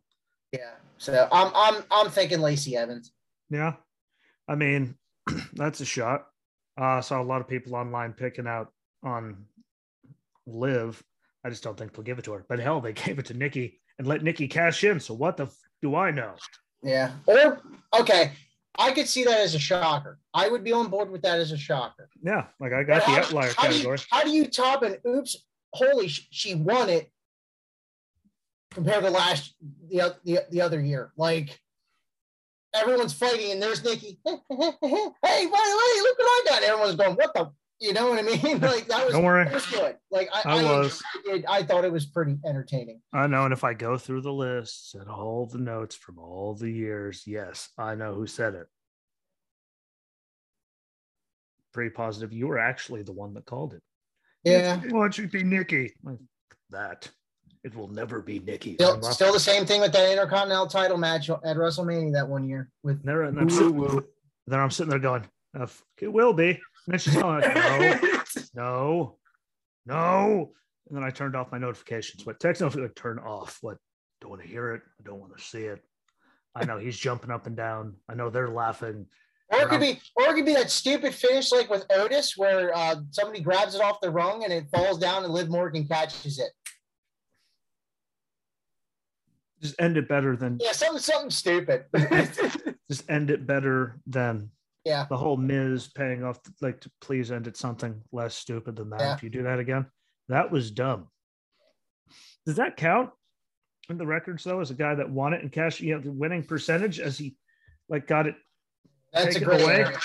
[0.53, 3.13] Yeah, so I'm I'm I'm thinking Lacey Evans.
[3.51, 3.75] Yeah.
[4.49, 4.97] I mean,
[5.53, 6.27] that's a shot.
[6.81, 8.73] Uh, I saw a lot of people online picking out
[9.05, 9.45] on
[10.47, 11.01] Liv.
[11.45, 12.45] I just don't think they'll give it to her.
[12.49, 14.99] But hell, they gave it to Nikki and let Nikki cash in.
[14.99, 16.35] So what the f- do I know?
[16.83, 17.13] Yeah.
[17.27, 17.61] Or
[18.01, 18.33] okay,
[18.79, 20.19] I could see that as a shocker.
[20.33, 22.09] I would be on board with that as a shocker.
[22.23, 23.99] Yeah, like I got But the how- outlier how do you- category.
[24.11, 25.37] how do you top an oops?
[25.73, 27.11] Holy, sh- she won it
[28.71, 29.55] compared to last
[29.89, 31.13] the, the the other year.
[31.17, 31.61] Like
[32.75, 34.19] everyone's fighting, and there's Nikki.
[34.25, 36.63] hey, by the way, look what I got.
[36.63, 37.51] Everyone's going, what the?
[37.81, 38.61] You know what I mean?
[38.61, 39.51] Like that was, Don't worry.
[39.53, 39.97] was good.
[40.11, 41.03] Like I, I I, was.
[41.25, 41.45] it.
[41.49, 43.01] I thought it was pretty entertaining.
[43.13, 46.55] I know, and if I go through the lists and all the notes from all
[46.55, 48.67] the years, yes, I know who said it.
[51.73, 52.33] Pretty positive.
[52.33, 53.83] You were actually the one that called it.
[54.45, 54.81] Yeah.
[54.91, 55.93] Well, it should be Nikki.
[56.03, 56.19] Like
[56.71, 57.09] that.
[57.63, 58.75] It will never be Nikki.
[58.75, 62.71] Still, still the same thing with that Intercontinental title match at WrestleMania that one year
[62.83, 64.03] with And there- and I'm sitting,
[64.47, 65.67] then I'm sitting there going, "Uh,
[66.01, 66.59] it will be.
[66.87, 67.41] And then she's no,
[68.55, 69.17] no,
[69.87, 70.53] no.
[70.89, 72.27] And then I turned off my notifications.
[72.27, 73.59] What text notification turn off?
[73.61, 73.79] What
[74.21, 74.83] don't want to hear it.
[75.01, 75.83] I don't want to see it.
[76.55, 77.95] I know he's jumping up and down.
[78.09, 79.07] I know they're laughing.
[79.53, 82.77] Or it could be, or it could be that stupid finish like with Otis, where
[82.77, 86.39] uh, somebody grabs it off the rung and it falls down, and Liv Morgan catches
[86.39, 86.51] it.
[89.61, 91.85] Just end it better than Yeah, something, something stupid.
[92.91, 94.51] just end it better than
[94.85, 96.39] yeah, the whole Miz paying off.
[96.61, 99.01] Like to please end it something less stupid than that.
[99.01, 99.15] Yeah.
[99.15, 99.87] If you do that again,
[100.29, 101.09] that was dumb.
[102.47, 103.11] Does that count
[103.89, 104.61] in the records though?
[104.61, 107.37] As a guy that won it and cash, you know, the winning percentage as he
[107.89, 108.35] like got it.
[109.13, 109.63] that's a great.
[109.63, 109.75] away.
[109.85, 109.99] area.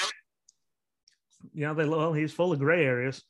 [1.54, 3.22] Know, they well, he's full of gray areas.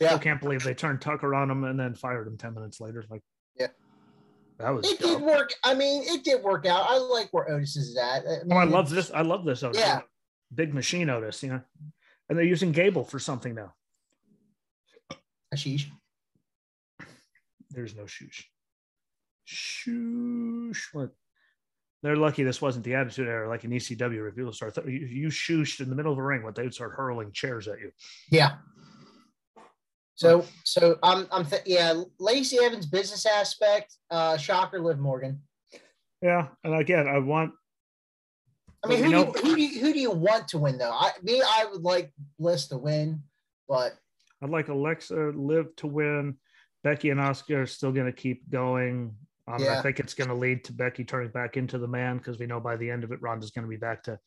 [0.00, 0.14] Yeah.
[0.14, 3.04] I can't believe they turned Tucker on him and then fired him ten minutes later.
[3.08, 3.22] Like,
[3.56, 3.68] Yeah.
[4.58, 4.90] that was.
[4.90, 5.52] it did work.
[5.62, 6.86] I mean, it did work out.
[6.88, 8.24] I like where Otis is at.
[8.26, 9.12] I, Oh, I love this.
[9.12, 9.62] I love this.
[9.62, 9.80] Otis.
[9.80, 10.00] Yeah.
[10.54, 11.60] Big machine Otis, you know.
[12.28, 13.74] And they're using Gable for something now.
[15.54, 15.86] Ashish.
[17.70, 18.44] There's no shoosh.
[19.46, 20.82] Shoosh.
[20.92, 21.10] What?
[22.02, 25.06] They're lucky this wasn't the attitude era like an ECW where people start, th- you,
[25.06, 27.80] you shooshed in the middle of a ring, what they would start hurling chairs at
[27.80, 27.90] you.
[28.30, 28.56] Yeah.
[30.14, 35.40] So, so I'm, I'm, th- yeah, Lacey Evans' business aspect, uh, shocker, Liv Morgan.
[36.22, 36.48] Yeah.
[36.62, 37.52] And again, I want,
[38.84, 40.78] I mean, who, you do you, who do you, who do you want to win
[40.78, 40.92] though?
[40.92, 43.22] I me, I would like Bliss to win,
[43.68, 43.94] but
[44.42, 46.36] I'd like Alexa Liv to win.
[46.82, 49.16] Becky and Asuka are still going to keep going.
[49.46, 52.38] Um, I think it's going to lead to Becky turning back into the man because
[52.38, 54.18] we know by the end of it, Ronda's going to be back to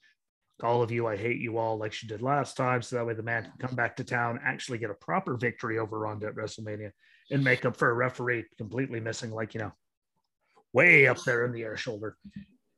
[0.63, 1.05] all of you.
[1.05, 2.81] I hate you all like she did last time.
[2.81, 5.77] So that way the man can come back to town, actually get a proper victory
[5.77, 6.91] over Ronda at WrestleMania
[7.29, 9.71] and make up for a referee completely missing, like, you know,
[10.73, 12.17] way up there in the air shoulder.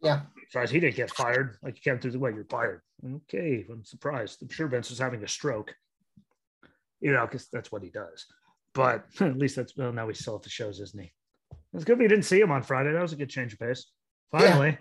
[0.02, 1.58] Yeah, Besides, he didn't get fired.
[1.62, 2.82] Like he came through the way, you're fired.
[3.06, 4.42] Okay, I'm surprised.
[4.42, 5.76] I'm sure Vince was having a stroke.
[7.02, 8.26] You know, because that's what he does.
[8.74, 11.12] But at least that's well, now he's still at the shows, isn't he?
[11.74, 12.92] It's good we didn't see him on Friday.
[12.92, 13.86] That was a good change of pace.
[14.34, 14.40] Yeah.
[14.40, 14.78] Finally.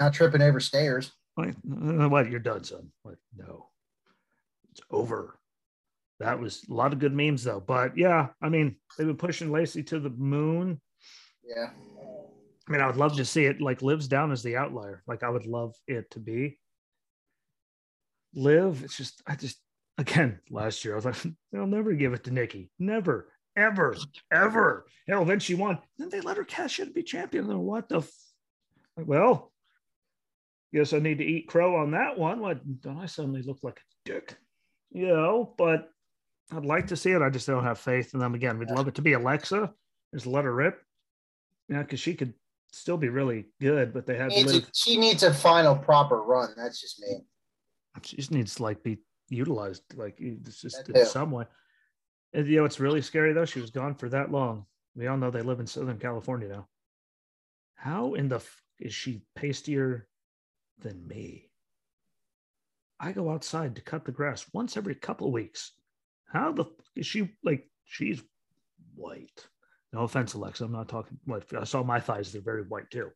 [0.00, 1.12] not tripping over stairs.
[1.36, 2.30] Like, uh, what?
[2.30, 2.90] You're done, son.
[3.04, 3.68] Like, no.
[4.72, 5.38] It's over.
[6.20, 7.60] That was a lot of good memes though.
[7.60, 10.80] But yeah, I mean, they've been pushing Lacey to the moon.
[11.44, 11.70] Yeah,
[12.68, 15.02] I mean, I would love to see it like lives down as the outlier.
[15.06, 16.58] Like I would love it to be.
[18.34, 19.58] Liv, it's just I just
[19.98, 21.22] again last year I was like,
[21.52, 22.70] they'll never give it to Nikki.
[22.78, 23.96] Never, ever,
[24.32, 24.86] ever.
[25.06, 25.78] Hell, then she won.
[25.98, 27.48] Then they let her cash in and be champion.
[27.48, 28.10] Then what the f-
[28.96, 29.52] well,
[30.72, 32.40] guess I need to eat crow on that one.
[32.40, 34.36] What don't I suddenly look like a dick?
[34.90, 35.90] You know, but
[36.52, 37.22] I'd like to see it.
[37.22, 38.58] I just don't have faith in them again.
[38.58, 39.72] We'd love it to be Alexa.
[40.14, 40.80] Just let her rip.
[41.68, 42.34] Yeah, because she could
[42.74, 44.64] still be really good, but they had needs Liv.
[44.64, 46.50] a, she needs a final proper run.
[46.56, 47.24] That's just me.
[48.02, 51.44] She just needs to like be utilized, like it's just in some way.
[52.32, 53.44] And you know, it's really scary though.
[53.44, 54.66] She was gone for that long.
[54.96, 56.68] We all know they live in Southern California now.
[57.74, 60.08] How in the f- is she pastier
[60.78, 61.50] than me?
[62.98, 65.72] I go outside to cut the grass once every couple of weeks.
[66.26, 67.68] How the f- is she like?
[67.84, 68.22] She's
[68.94, 69.46] white.
[69.94, 70.64] No offense, Alexa.
[70.64, 71.16] I'm not talking.
[71.24, 73.12] What I saw my thighs; they're very white too.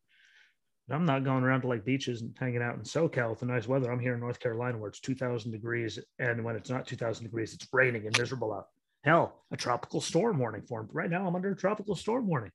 [0.87, 3.47] But I'm not going around to like beaches and hanging out in SoCal with the
[3.47, 3.91] nice weather.
[3.91, 7.53] I'm here in North Carolina where it's 2,000 degrees, and when it's not 2,000 degrees,
[7.53, 8.67] it's raining and miserable out.
[9.03, 10.89] Hell, a tropical storm warning for him.
[10.93, 12.51] Right now, I'm under a tropical storm warning.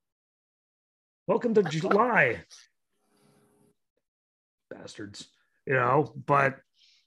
[1.26, 2.44] Welcome to July,
[4.70, 5.28] bastards.
[5.66, 6.56] You know, but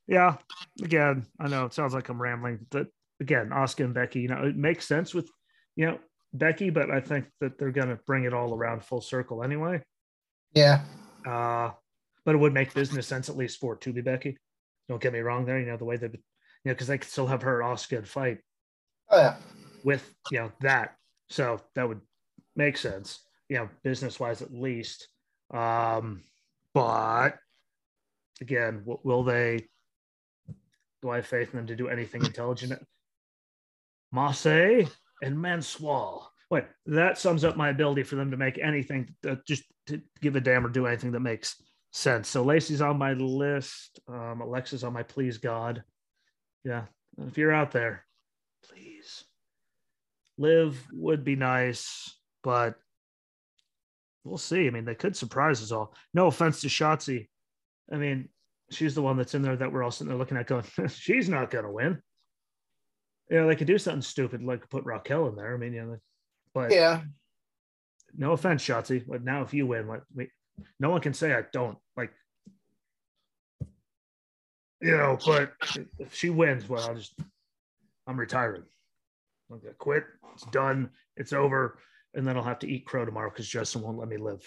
[0.07, 0.35] yeah,
[0.83, 2.67] again, I know it sounds like I'm rambling.
[2.69, 2.87] but
[3.19, 5.27] again, Asuka and Becky, you know, it makes sense with
[5.75, 5.99] you know
[6.33, 9.81] Becky, but I think that they're going to bring it all around full circle anyway.
[10.53, 10.81] Yeah,
[11.25, 11.71] Uh,
[12.25, 14.37] but it would make business sense at least for to be Becky.
[14.89, 15.59] Don't get me wrong there.
[15.59, 16.19] You know, the way that you
[16.65, 18.39] know, because they could still have her Asuka fight
[19.09, 19.35] Oh yeah.
[19.83, 20.95] with, you know, that.
[21.29, 22.01] So that would
[22.55, 23.19] make sense,
[23.49, 25.07] you know, business wise at least.
[25.53, 26.21] Um,
[26.73, 27.37] but
[28.41, 29.67] again, w- will they,
[31.01, 32.73] do I have faith in them to do anything intelligent?
[34.11, 34.89] Mace
[35.21, 36.21] and Mansoor.
[36.49, 40.35] Wait, that sums up my ability for them to make anything, uh, just to give
[40.35, 41.61] a damn or do anything that makes
[41.91, 42.29] sense.
[42.29, 43.99] So Lacey's on my list.
[44.07, 45.83] Um, Alexa's on my please God.
[46.63, 46.83] Yeah,
[47.27, 48.05] if you're out there,
[48.63, 49.23] please.
[50.37, 52.75] Liv would be nice, but
[54.23, 54.67] we'll see.
[54.67, 55.93] I mean, they could surprise us all.
[56.13, 57.27] No offense to Shotzi.
[57.91, 58.29] I mean,
[58.69, 61.29] she's the one that's in there that we're all sitting there looking at going, she's
[61.29, 62.01] not going to win.
[63.29, 65.53] You know, they could do something stupid like put Raquel in there.
[65.53, 65.97] I mean, you know,
[66.53, 67.03] but Yeah.
[68.15, 70.29] no offense, Shotzi, but now if you win, let me,
[70.79, 72.13] no one can say I don't like,
[74.81, 75.53] you know, but
[75.99, 77.19] if she wins, well, I'll just,
[78.05, 78.63] I'm retiring.
[79.51, 80.05] I'm gonna quit.
[80.33, 80.91] It's done.
[81.15, 81.79] It's over.
[82.13, 84.41] And then I'll have to eat crow tomorrow because Justin won't let me live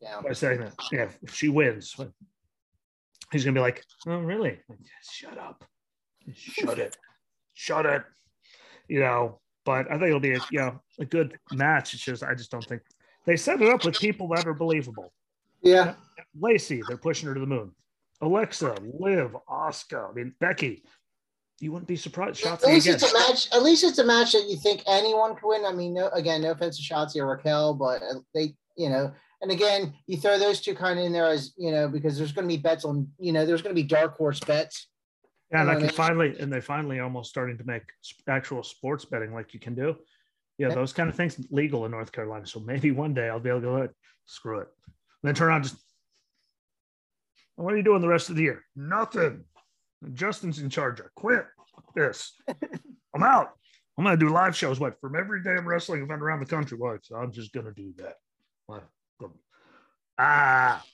[0.00, 0.20] Yeah.
[0.22, 0.74] by saying that.
[0.92, 1.94] Yeah, if she wins,
[3.32, 4.60] he's gonna be like, "Oh, really?
[4.68, 5.64] Like, Shut up,
[6.34, 6.96] shut it,
[7.54, 8.02] shut it."
[8.88, 9.40] You know.
[9.64, 11.94] But I think it'll be a you know a good match.
[11.94, 12.82] It's just I just don't think
[13.26, 15.12] they set it up with people that are believable.
[15.62, 15.94] Yeah.
[16.38, 17.72] Lacey, they're pushing her to the moon.
[18.20, 20.10] Alexa, Liv, Asuka.
[20.10, 20.82] I mean Becky.
[21.60, 22.46] You wouldn't be surprised.
[22.46, 22.94] At least again.
[22.94, 23.48] it's a match.
[23.52, 25.64] At least it's a match that you think anyone could win.
[25.66, 28.00] I mean, no, again, no offense to Shotzi or Raquel, but
[28.32, 29.12] they, you know,
[29.42, 32.32] and again, you throw those two kind of in there as you know because there's
[32.32, 34.88] going to be bets on, you know, there's going to be dark horse bets.
[35.50, 37.82] Yeah, and I can finally, and they finally almost starting to make
[38.26, 39.96] actual sports betting like you can do.
[40.58, 40.74] Yeah, Yeah.
[40.74, 42.46] those kind of things legal in North Carolina.
[42.46, 43.88] So maybe one day I'll be able to go,
[44.26, 44.68] screw it.
[44.86, 45.76] And then turn around, just,
[47.56, 48.62] what are you doing the rest of the year?
[48.76, 49.44] Nothing.
[50.12, 51.00] Justin's in charge.
[51.00, 51.44] I quit
[51.94, 52.32] this.
[53.14, 53.52] I'm out.
[53.96, 56.78] I'm going to do live shows, what, from every damn wrestling event around the country.
[56.78, 57.04] What?
[57.04, 58.14] So I'm just going to do that.
[58.66, 58.84] What?
[60.18, 60.84] Ah,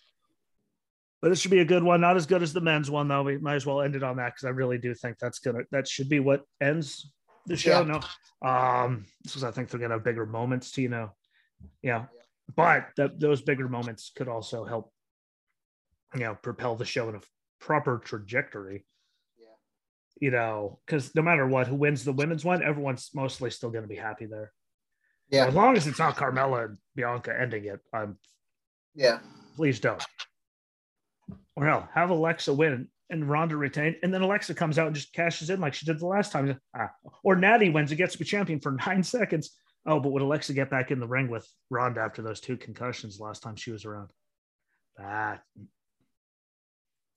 [1.24, 2.02] but it should be a good one.
[2.02, 3.22] Not as good as the men's one, though.
[3.22, 5.60] We might as well end it on that because I really do think that's gonna
[5.70, 7.10] that should be what ends
[7.46, 7.80] the show.
[7.80, 8.00] Yeah.
[8.42, 11.12] No, um, because I think they're gonna have bigger moments to you know,
[11.80, 12.04] yeah.
[12.54, 14.92] But that those bigger moments could also help,
[16.12, 17.20] you know, propel the show in a
[17.58, 18.84] proper trajectory.
[19.40, 19.46] Yeah.
[20.20, 23.84] You know, because no matter what, who wins the women's one, everyone's mostly still going
[23.84, 24.52] to be happy there.
[25.30, 25.46] Yeah.
[25.46, 28.18] As long as it's not Carmella and Bianca ending it, I'm
[28.94, 29.20] Yeah.
[29.56, 30.04] please don't.
[31.56, 35.12] Or hell, have Alexa win and Ronda retain, and then Alexa comes out and just
[35.12, 36.58] cashes in like she did the last time.
[36.76, 36.90] Ah.
[37.22, 39.50] Or Natty wins and gets to be champion for nine seconds.
[39.86, 43.20] Oh, but would Alexa get back in the ring with Ronda after those two concussions
[43.20, 44.10] last time she was around?
[44.96, 45.42] That.
[45.56, 45.60] I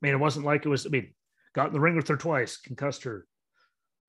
[0.01, 0.86] mean, it wasn't like it was.
[0.86, 1.14] I mean,
[1.55, 3.26] got in the ring with her twice, concussed her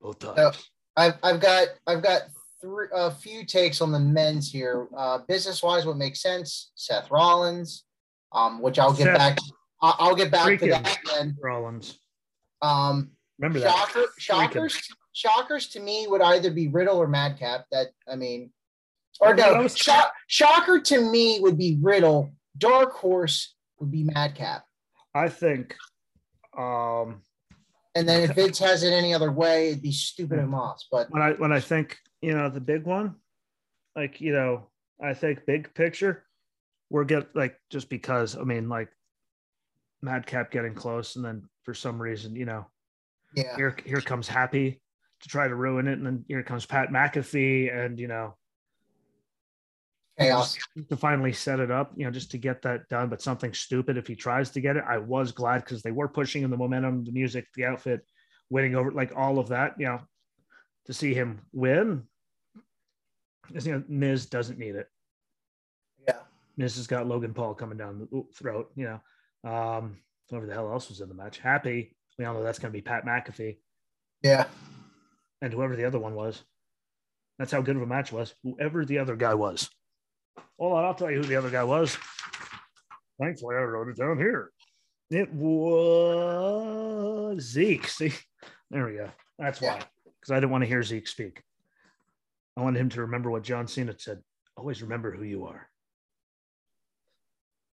[0.01, 0.69] both times.
[0.97, 2.23] I've I've got I've got
[2.61, 4.87] three a few takes on the men's here.
[4.95, 6.71] Uh, business wise, what makes sense?
[6.75, 7.85] Seth Rollins,
[8.33, 9.17] um, which I'll get Seth.
[9.17, 9.37] back.
[9.41, 9.49] I-
[9.81, 10.59] I'll get back Freaking.
[10.59, 11.37] to that then.
[11.41, 11.99] Rollins.
[12.61, 13.71] Um, Remember that.
[13.71, 17.65] shocker, shockers, shockers to me would either be Riddle or Madcap.
[17.71, 18.51] That I mean,
[19.21, 22.31] or no, shock, shocker to me would be Riddle.
[22.57, 24.65] Dark horse would be Madcap.
[25.15, 25.75] I think.
[26.57, 27.21] Um,
[27.95, 30.87] And then if Vince has it any other way, it'd be stupid and Moss.
[30.91, 33.15] But when I when I think you know the big one,
[33.95, 34.67] like you know,
[35.01, 36.25] I think big picture,
[36.89, 38.89] we're get like just because I mean like
[40.01, 42.65] Madcap getting close, and then for some reason you know
[43.35, 44.81] yeah, here here comes Happy
[45.21, 48.35] to try to ruin it, and then here comes Pat McAfee, and you know
[50.17, 50.57] chaos.
[50.89, 53.09] to finally set it up, you know, just to get that done.
[53.09, 54.83] But something stupid if he tries to get it.
[54.87, 58.01] I was glad because they were pushing in the momentum, the music, the outfit,
[58.49, 59.75] winning over, like all of that.
[59.77, 59.99] You know,
[60.85, 62.07] to see him win,
[63.43, 64.87] 'cause, you know, Miz doesn't need it.
[66.07, 66.19] Yeah.
[66.57, 68.71] Miz has got Logan Paul coming down the throat.
[68.75, 69.01] You know,
[69.43, 69.97] um,
[70.29, 71.39] whoever the hell else was in the match.
[71.39, 73.57] Happy, we all know that's going to be Pat McAfee
[74.23, 74.45] Yeah.
[75.41, 76.43] and whoever the other one was.
[77.37, 78.35] That's how good of a match was.
[78.43, 79.69] Whoever the other guy was.
[80.57, 81.97] Well, I'll tell you who the other guy was.
[83.21, 84.51] Thankfully, I wrote it down here.
[85.09, 87.87] It was Zeke.
[87.87, 88.13] See,
[88.69, 89.09] there we go.
[89.37, 89.79] That's why,
[90.19, 91.41] because I didn't want to hear Zeke speak.
[92.57, 94.21] I wanted him to remember what John Cena said.
[94.57, 95.69] Always remember who you are.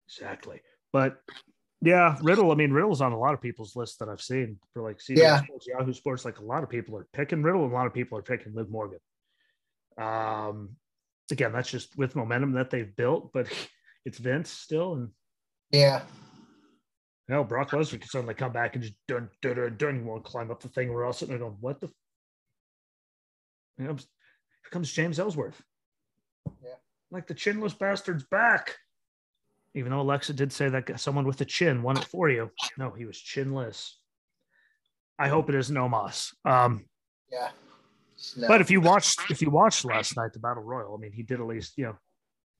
[0.07, 0.61] Exactly.
[0.93, 1.19] But
[1.85, 2.51] yeah, Riddle.
[2.51, 5.17] I mean, Riddle's on a lot of people's lists that I've seen for like CBS
[5.17, 5.43] Yeah.
[5.43, 6.25] Sports, Yahoo Sports.
[6.25, 8.53] Like a lot of people are picking Riddle, and a lot of people are picking
[8.53, 8.99] Liv Morgan.
[9.97, 10.75] Um,
[11.31, 13.47] again, that's just with momentum that they've built, but
[14.05, 15.09] it's Vince still, and
[15.71, 16.01] Yeah.
[17.27, 20.29] Hell, Brock Lesnar can suddenly come back and just dun dun dun dun want to
[20.29, 20.91] climb up the thing.
[20.93, 21.87] We're all sitting there going, "What the?"
[23.79, 25.59] You know, here comes James Ellsworth.
[26.63, 26.75] Yeah.
[27.09, 28.75] Like the chinless bastard's back.
[29.75, 32.49] Even though Alexa did say that someone with a chin won it for you.
[32.77, 33.91] No, he was chinless.
[35.19, 36.33] I hope it isn't Omos.
[36.45, 36.85] Um,
[37.31, 37.49] Yeah.
[38.37, 38.47] No.
[38.47, 41.21] but if you watched if you watched last night the battle royal, I mean, he
[41.21, 41.97] did at least you know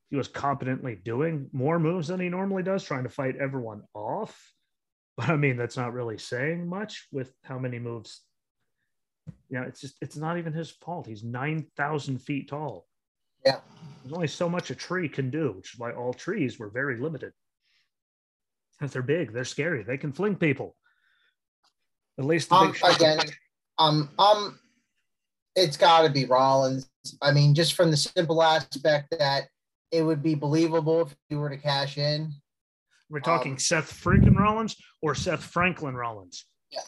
[0.10, 4.52] he was competently doing more moves than he normally does, trying to fight everyone off.
[5.18, 8.22] But I mean, that's not really saying much with how many moves.
[9.50, 11.08] Yeah, it's just it's not even his fault.
[11.08, 12.86] He's nine thousand feet tall.
[13.46, 13.60] Yeah.
[14.04, 16.98] There's only so much a tree can do, which is why all trees were very
[16.98, 17.32] limited.
[18.78, 20.76] Because they're big, they're scary, they can fling people.
[22.18, 23.20] At least the um, again,
[23.78, 24.60] um, um,
[25.56, 26.90] it's got to be Rollins.
[27.22, 29.46] I mean, just from the simple aspect that
[29.92, 32.32] it would be believable if you were to cash in.
[33.10, 36.46] We're talking Um, Seth freaking Rollins or Seth Franklin Rollins.
[36.72, 36.80] Yeah.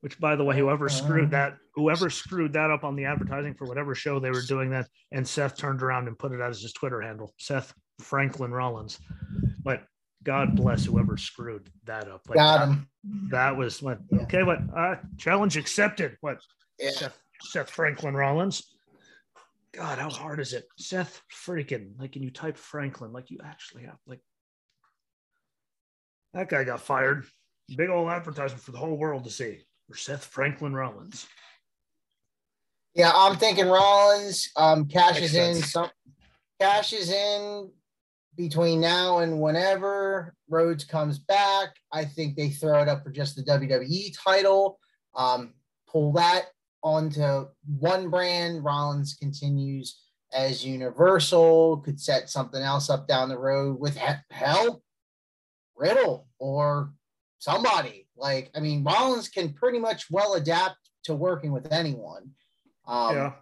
[0.00, 3.54] Which, by the way, whoever screwed Um, that, whoever screwed that up on the advertising
[3.54, 6.50] for whatever show they were doing that, and Seth turned around and put it out
[6.50, 9.00] as his Twitter handle, Seth Franklin Rollins.
[9.64, 9.82] But
[10.22, 12.22] God bless whoever screwed that up.
[12.28, 12.88] Like, Got that, him.
[13.30, 13.98] that was what?
[14.12, 14.20] Yeah.
[14.22, 14.60] Okay, what?
[14.76, 16.16] Uh, challenge accepted.
[16.20, 16.38] What?
[16.78, 16.90] Yeah.
[16.90, 18.74] Seth, Seth Franklin Rollins.
[19.72, 20.66] God, how hard is it?
[20.78, 24.20] Seth freaking like, and you type Franklin, like you actually have like
[26.34, 27.26] that guy got fired.
[27.76, 29.58] Big old advertisement for the whole world to see
[29.88, 31.26] for Seth Franklin Rollins.
[32.94, 35.90] Yeah, I'm thinking Rollins um, cashes in some
[36.60, 37.70] cashes in
[38.36, 41.70] between now and whenever Rhodes comes back.
[41.92, 44.78] I think they throw it up for just the WWE title.
[45.14, 45.54] Um,
[45.86, 46.46] pull that
[46.82, 47.46] onto
[47.78, 48.64] one brand.
[48.64, 50.00] Rollins continues
[50.32, 51.78] as Universal.
[51.78, 54.82] Could set something else up down the road with he- hell,
[55.76, 56.92] Riddle or
[57.38, 58.07] somebody.
[58.18, 62.30] Like I mean, Rollins can pretty much well adapt to working with anyone.
[62.86, 63.32] Um, yeah.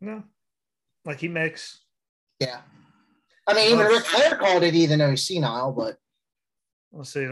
[0.00, 0.24] No.
[1.04, 1.80] Like he makes
[2.38, 2.60] Yeah.
[3.46, 5.96] I mean, even Ric Flair called it even though he's senile, but
[6.92, 7.26] let's see,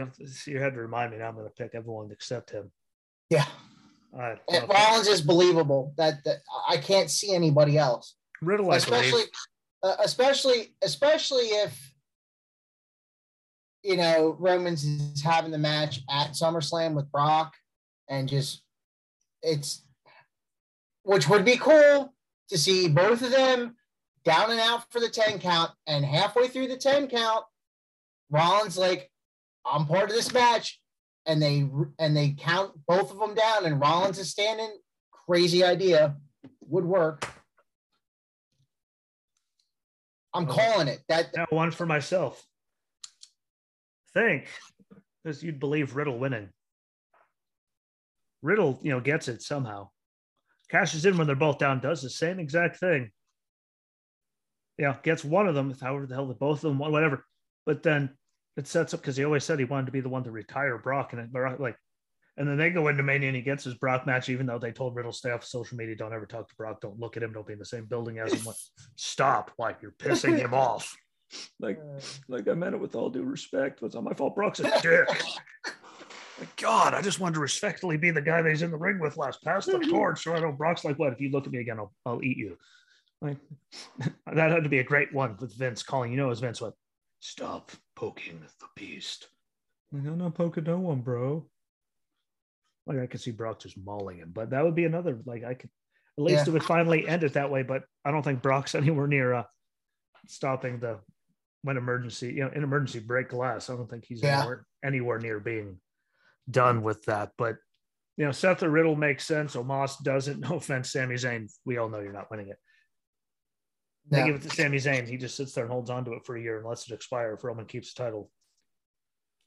[0.51, 2.71] you had to remind me now I'm gonna pick everyone except him.
[3.29, 3.45] yeah.
[4.17, 5.93] I And Rollins is believable.
[5.97, 6.37] That, that
[6.67, 9.23] I can't see anybody else, Riddle, especially,
[9.83, 11.88] uh, especially, especially if
[13.83, 17.53] you know Romans is having the match at SummerSlam with Brock,
[18.09, 18.63] and just
[19.41, 19.83] it's
[21.03, 22.13] which would be cool
[22.49, 23.75] to see both of them
[24.25, 27.45] down and out for the 10 count and halfway through the 10 count
[28.29, 29.09] Rollins like
[29.65, 30.81] I'm part of this match
[31.25, 34.71] and they and they count both of them down and Rollins is standing
[35.11, 36.17] crazy idea
[36.61, 37.25] would work
[40.33, 42.45] I'm calling it that Now one for myself.
[44.13, 44.47] Think
[45.23, 46.49] because you'd believe Riddle winning.
[48.41, 49.89] Riddle, you know, gets it somehow.
[50.69, 53.11] Cashes in when they're both down, does the same exact thing.
[54.77, 57.25] Yeah, gets one of them, however the hell the both of them, whatever.
[57.65, 58.11] But then
[58.55, 60.77] it sets up because he always said he wanted to be the one to retire
[60.77, 61.75] Brock, and it, like,
[62.37, 64.71] and then they go into Mania and he gets his Brock match, even though they
[64.71, 67.33] told Riddle stay off social media, don't ever talk to Brock, don't look at him,
[67.33, 68.53] don't be in the same building as him.
[68.95, 69.51] Stop!
[69.57, 70.95] Why you're pissing him off?
[71.59, 71.79] Like,
[72.27, 73.81] like I meant it with all due respect.
[73.83, 74.35] It's not my fault.
[74.35, 75.07] Brock's a dick.
[76.39, 78.97] Like, God, I just wanted to respectfully be the guy that he's in the ring
[78.97, 79.43] with last.
[79.43, 80.23] Pass the torch.
[80.23, 81.11] So I know Brock's like, what?
[81.11, 82.57] If you look at me again, I'll, I'll eat you.
[83.21, 83.35] Like,
[84.33, 86.11] that had to be a great one with Vince calling.
[86.11, 86.75] You know, as Vince went,
[87.19, 89.27] stop poking the beast.
[89.91, 91.45] Like, I'm not poking no one, bro.
[92.87, 95.55] Like, I could see Brock just mauling him, but that would be another, like, I
[95.55, 95.69] could,
[96.17, 96.51] at least Yeah.
[96.51, 97.63] it would finally end it that way.
[97.63, 99.43] But I don't think Brock's anywhere near uh,
[100.25, 100.99] stopping the
[101.63, 103.69] when emergency, you know, in emergency break glass.
[103.69, 104.39] I don't think he's Yeah.
[104.39, 105.79] anywhere, anywhere near being
[106.49, 107.31] done with that.
[107.37, 107.57] But
[108.17, 109.55] you know, Seth or Riddle makes sense.
[109.55, 110.39] Omos doesn't.
[110.49, 111.49] No offense, Sami Zayn.
[111.65, 112.57] We all know you're not winning it.
[114.09, 114.25] They Yeah.
[114.27, 115.07] give it to Sami Zayn.
[115.07, 116.93] He just sits there and holds on to it for a year and lets it
[116.93, 117.33] expire.
[117.33, 118.29] If Roman keeps the title,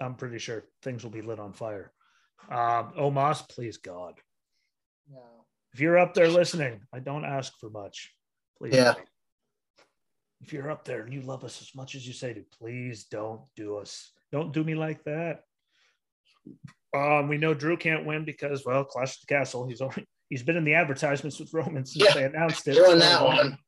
[0.01, 1.93] I'm pretty sure things will be lit on fire.
[2.49, 4.21] Um, Omos, please God,
[5.09, 5.47] No.
[5.75, 8.15] if you're up there listening, I don't ask for much.
[8.59, 8.75] Please.
[8.75, 8.95] Yeah.
[10.43, 13.05] If you're up there and you love us as much as you say to, please
[13.05, 14.11] don't do us.
[14.33, 15.45] Don't do me like that.
[16.95, 19.67] Um, we know Drew can't win because, well, Clash of the Castle.
[19.69, 22.15] He's only he's been in the advertisements with Roman since Yeah.
[22.15, 22.75] they announced it.
[22.75, 23.59] So, that one.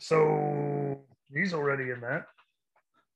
[0.00, 1.02] So
[1.32, 2.26] he's already in that.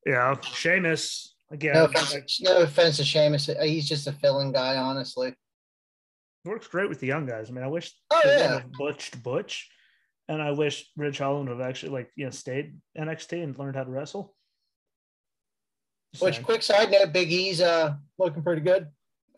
[0.06, 1.74] Yeah, Sheamus again.
[1.74, 3.48] No like, offense, no offense to Sheamus.
[3.62, 5.34] He's just a filling guy, honestly.
[6.44, 7.48] works great with the young guys.
[7.50, 8.62] I mean, I wish Oh, yeah.
[8.78, 9.70] butched Butch,
[10.28, 13.76] and I wish Ridge Holland would have actually like you know stayed NXT and learned
[13.76, 14.34] how to wrestle.
[16.18, 16.44] Which Same.
[16.44, 18.88] quick side note, Big E's uh looking pretty good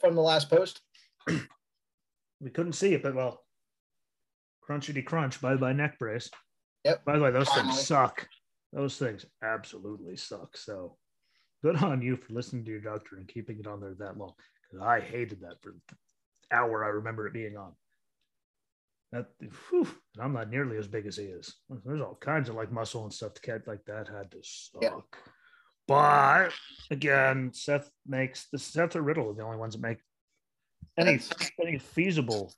[0.01, 0.81] from the last post.
[2.41, 3.41] we couldn't see it, but well,
[4.69, 5.41] crunchity crunch.
[5.41, 6.31] Bye bye neck brace.
[6.85, 7.05] Yep.
[7.05, 7.75] By the way, those Finally.
[7.75, 8.29] things suck.
[8.73, 10.57] Those things absolutely suck.
[10.57, 10.97] So
[11.63, 14.35] good on you for listening to your doctor and keeping it on there that long.
[14.71, 15.97] Because I hated that for the
[16.55, 17.73] hour I remember it being on.
[19.15, 19.27] That
[19.71, 19.87] whew,
[20.17, 21.55] and I'm not nearly as big as he is.
[21.85, 24.83] There's all kinds of like muscle and stuff to catch like that had to suck.
[24.83, 24.99] Yeah.
[25.87, 26.51] But
[26.91, 29.99] again, Seth makes the Seth or Riddle are the only ones that make
[30.99, 31.21] any
[31.63, 32.53] any feasible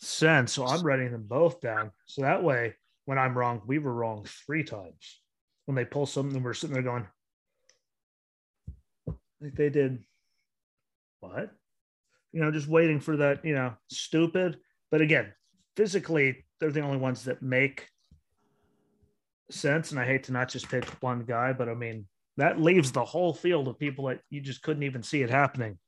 [0.00, 0.54] sense.
[0.54, 1.90] So I'm writing them both down.
[2.06, 5.20] So that way, when I'm wrong, we were wrong three times.
[5.66, 7.06] When they pull something, we're sitting there going,
[9.42, 9.98] like they did
[11.20, 11.50] what?
[12.32, 14.58] You know, just waiting for that, you know, stupid.
[14.94, 15.32] But again,
[15.74, 17.88] physically, they're the only ones that make
[19.50, 19.90] sense.
[19.90, 23.04] And I hate to not just pick one guy, but I mean, that leaves the
[23.04, 25.80] whole field of people that you just couldn't even see it happening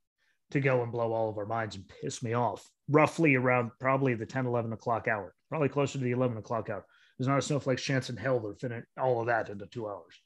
[0.50, 4.14] to go and blow all of our minds and piss me off roughly around probably
[4.14, 6.84] the 10, 11 o'clock hour, probably closer to the 11 o'clock hour.
[7.16, 10.20] There's not a snowflake's chance in hell they're fitting all of that into two hours.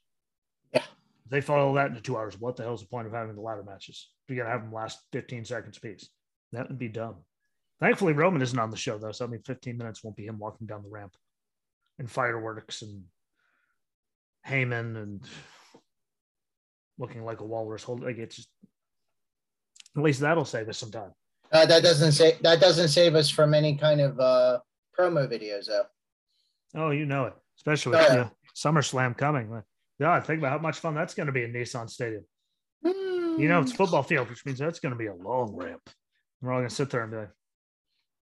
[0.73, 0.85] Yeah.
[1.25, 3.41] If they follow that into two hours, what the hell's the point of having the
[3.41, 4.09] ladder matches?
[4.27, 6.09] You're going to have them last 15 seconds piece.
[6.51, 7.17] That would be dumb.
[7.81, 9.11] Thankfully, Roman isn't on the show, though.
[9.11, 11.15] So, I mean, 15 minutes won't be him walking down the ramp
[11.99, 13.03] and fireworks and
[14.47, 15.21] Heyman and
[16.99, 17.83] looking like a walrus.
[17.83, 18.49] Hold like it's just,
[19.97, 21.11] at least that'll save us some time.
[21.51, 24.59] Uh, that doesn't say that doesn't save us from any kind of uh
[24.97, 25.83] promo videos though.
[26.75, 28.29] Oh, you know it, especially with Oh, yeah.
[28.55, 29.61] SummerSlam coming.
[29.99, 32.23] God, think about how much fun that's going to be in Nissan Stadium.
[32.83, 35.81] You know, it's football field, which means that's going to be a long ramp.
[36.41, 37.29] We're all going to sit there and be like,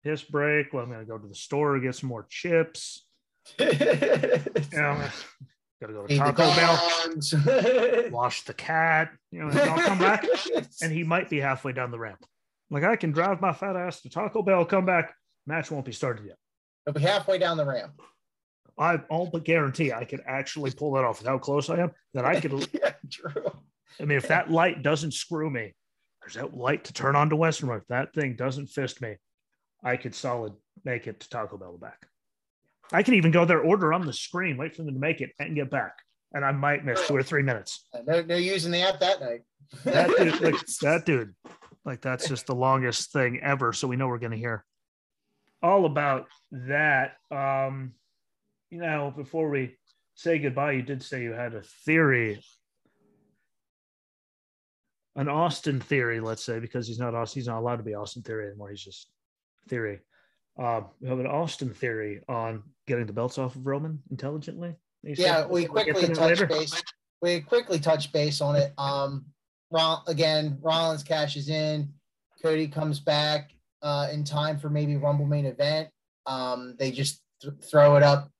[0.08, 0.72] piss break.
[0.72, 3.04] Well, I'm going to go to the store, get some more chips.
[3.58, 5.08] You know,
[5.80, 9.10] got to go to Feed the Taco Bell, wash the cat.
[9.30, 10.26] You know, and I'll come back
[10.82, 12.24] and he might be halfway down the ramp.
[12.70, 15.14] Like, I can drive my fat ass to Taco Bell, come back,
[15.46, 16.36] match won't be started yet.
[16.84, 18.00] He'll be halfway down the ramp.
[18.76, 21.92] I all but guarantee I could actually pull that off with how close I am.
[22.14, 23.50] That I could yeah, true.
[24.00, 25.74] I mean, if that light doesn't screw me,
[26.20, 27.82] there's that light to turn on to Western Road.
[27.82, 29.16] If that thing doesn't fist me,
[29.82, 30.54] I could solid
[30.84, 32.06] make it to Taco Bell back.
[32.92, 35.30] I can even go there, order on the screen, wait for them to make it,
[35.38, 35.92] and get back.
[36.32, 37.86] And I might miss two or three minutes.
[38.06, 39.42] No, no using the app that night.
[39.84, 41.34] That dude, like, that dude,
[41.84, 43.72] like that's just the longest thing ever.
[43.72, 44.64] So we know we're going to hear
[45.62, 47.16] all about that.
[47.30, 47.92] Um,
[48.70, 49.76] you know, before we
[50.14, 52.42] say goodbye, you did say you had a theory,
[55.16, 58.22] an Austin theory, let's say, because he's not Austin, he's not allowed to be Austin
[58.22, 58.70] theory anymore.
[58.70, 59.08] He's just
[59.68, 60.00] theory.
[60.58, 64.74] Um, we have an Austin theory on getting the belts off of Roman intelligently.
[65.02, 66.82] You yeah, we quickly to touch base.
[67.22, 68.72] We quickly touch base on it.
[68.78, 69.26] Um,
[69.70, 71.92] Roll, again, Rollins cashes in.
[72.42, 73.50] Cody comes back
[73.82, 75.88] uh, in time for maybe Rumble main event.
[76.26, 78.30] Um, they just th- throw it up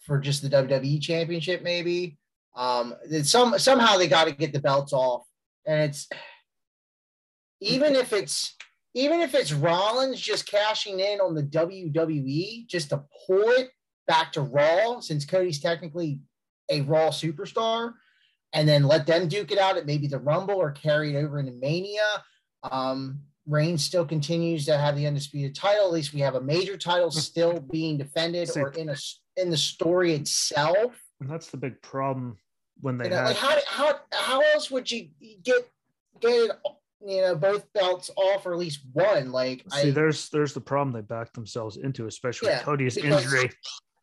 [0.00, 2.18] for just the WWE Championship, maybe.
[2.56, 5.24] Um, some somehow they got to get the belts off,
[5.66, 6.08] and it's
[7.60, 8.56] even if it's
[8.94, 13.70] even if it's Rollins just cashing in on the WWE just to pull it
[14.06, 16.20] back to Raw, since Cody's technically
[16.68, 17.92] a Raw superstar,
[18.52, 21.38] and then let them duke it out at maybe the Rumble or carry it over
[21.38, 22.24] into Mania.
[22.64, 25.86] Um, Reigns still continues to have the undisputed title.
[25.86, 28.96] At least we have a major title still being defended or in a
[29.36, 31.00] in the story itself.
[31.20, 32.36] And that's the big problem
[32.80, 35.08] when they You know, have like how how how else would you
[35.42, 35.68] get
[36.20, 36.50] get it,
[37.04, 39.32] you know both belts off or at least one?
[39.32, 43.24] Like See, I there's there's the problem they backed themselves into, especially Yeah, Cody's because-
[43.24, 43.50] injury.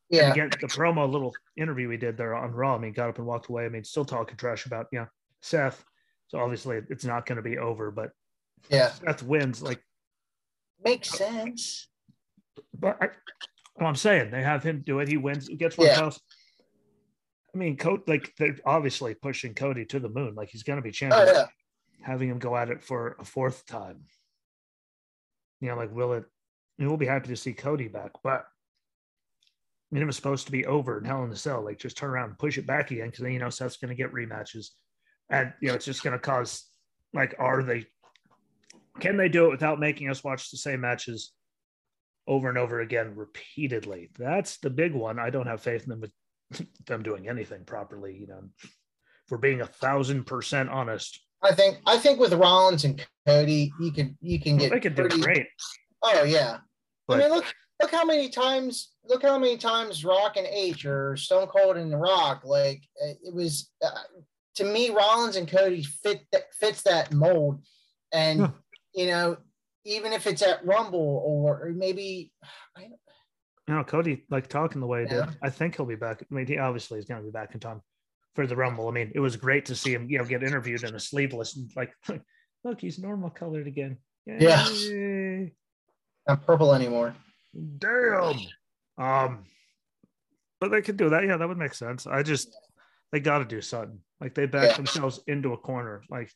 [0.09, 3.17] Yeah again, the promo little interview we did there on Raw, I mean, got up
[3.17, 3.65] and walked away.
[3.65, 5.07] I mean, still talking trash about you know
[5.41, 5.83] Seth.
[6.27, 7.91] So obviously, it's not going to be over.
[7.91, 8.11] But
[8.69, 9.61] yeah Seth wins.
[9.61, 9.81] Like,
[10.83, 11.89] makes sense.
[12.79, 13.09] but I,
[13.75, 15.09] well, I'm saying they have him do it.
[15.09, 15.47] He wins.
[15.47, 15.99] He gets one Yeah.
[16.03, 16.19] else.
[17.53, 20.35] I mean, Cody, like they're obviously pushing Cody to the moon.
[20.35, 21.27] Like he's going to be Oh champion.
[21.27, 21.45] yeah.
[22.01, 24.05] Having him go at it for a fourth time.
[25.59, 26.25] You know, like will it?
[26.79, 28.45] We'll be happy to see Cody back, but
[29.91, 31.63] I mean, it was supposed to be over in Hell in the Cell.
[31.63, 33.95] Like, just turn around and push it back again because you know Seth's going to
[33.95, 34.67] get rematches,
[35.29, 36.65] and you know it's just going to cause
[37.13, 37.85] like, are they?
[38.99, 41.31] Can they do it without making us watch the same matches
[42.27, 44.09] over and over again repeatedly?
[44.17, 45.19] That's the big one.
[45.19, 48.17] I don't have faith in them with them doing anything properly.
[48.17, 48.41] You know,
[49.29, 53.91] we're being a thousand percent honest, I think I think with Rollins and Cody, you
[53.91, 55.47] can you can get they could do great.
[56.01, 56.57] Oh yeah.
[57.07, 57.45] But- I mean, look
[57.81, 61.91] look how many times look how many times Rock and H or Stone Cold and
[61.91, 63.89] The Rock like it was uh,
[64.55, 67.61] to me, Rollins and Cody fit that fits that mold,
[68.11, 68.49] and Yeah.
[68.95, 69.37] you know,
[69.85, 72.31] even if it's at Rumble or, or maybe
[72.75, 72.83] I,
[73.67, 75.25] You know, Cody like talking the way he Yeah.
[75.27, 75.37] did.
[75.43, 76.23] I think he'll be back.
[76.23, 77.81] I mean, he obviously is going to be back in time
[78.37, 78.87] for the Rumble.
[78.87, 81.57] I mean, it was great to see him, you know, get interviewed in a sleeveless
[81.57, 81.91] and like,
[82.63, 83.97] look, he's normal colored again.
[84.27, 84.69] Yeah.
[84.69, 85.53] Yay.
[86.27, 87.15] not purple anymore.
[87.79, 88.37] Damn.
[88.99, 89.45] Um,
[90.61, 91.23] but they could do that.
[91.25, 92.05] Yeah, that would make sense.
[92.05, 92.55] I just
[93.11, 93.97] they got to do something.
[94.21, 94.75] Like they backed Yeah.
[94.77, 96.03] themselves into a corner.
[96.07, 96.31] Like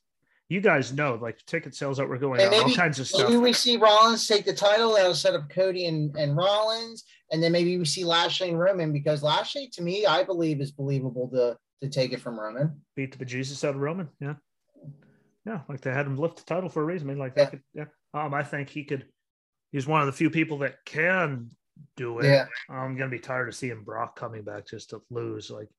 [0.50, 3.30] you guys know, like ticket sales that were going And on, all kinds of stuff.
[3.30, 4.96] Maybe we see Rollins take the title.
[4.96, 8.92] That'll set up Cody and, and Rollins, and then maybe we see Lashley and Roman
[8.92, 12.82] because Lashley, to me, I believe is believable to to take it from Roman.
[12.96, 14.10] beat the bejesus out of Roman.
[14.20, 14.36] Yeah.
[15.46, 15.62] Yeah.
[15.68, 17.10] Like they had him lift the title for a reason.
[17.10, 17.50] I mean, like, they Yeah.
[17.50, 17.86] could, yeah.
[18.14, 19.06] Um, I think he could,
[19.72, 21.50] he's one of the few people that can
[21.96, 22.26] do it.
[22.26, 25.50] Yeah, I'm going to be tired of seeing Brock coming back just to lose.
[25.50, 25.70] Like,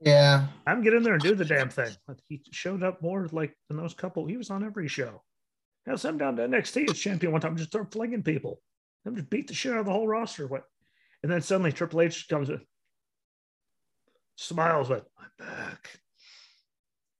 [0.00, 1.90] yeah, I'm get in there and do the damn thing.
[2.28, 5.22] He showed up more like in those couple, he was on every show.
[5.86, 8.60] Now, some down to NXT as champion one time, just start flinging people.
[9.04, 10.46] Them just beat the shit out of the whole roster.
[10.46, 10.64] What?
[11.22, 12.60] And then suddenly Triple H comes in,
[14.40, 16.00] smiles, but I'm back.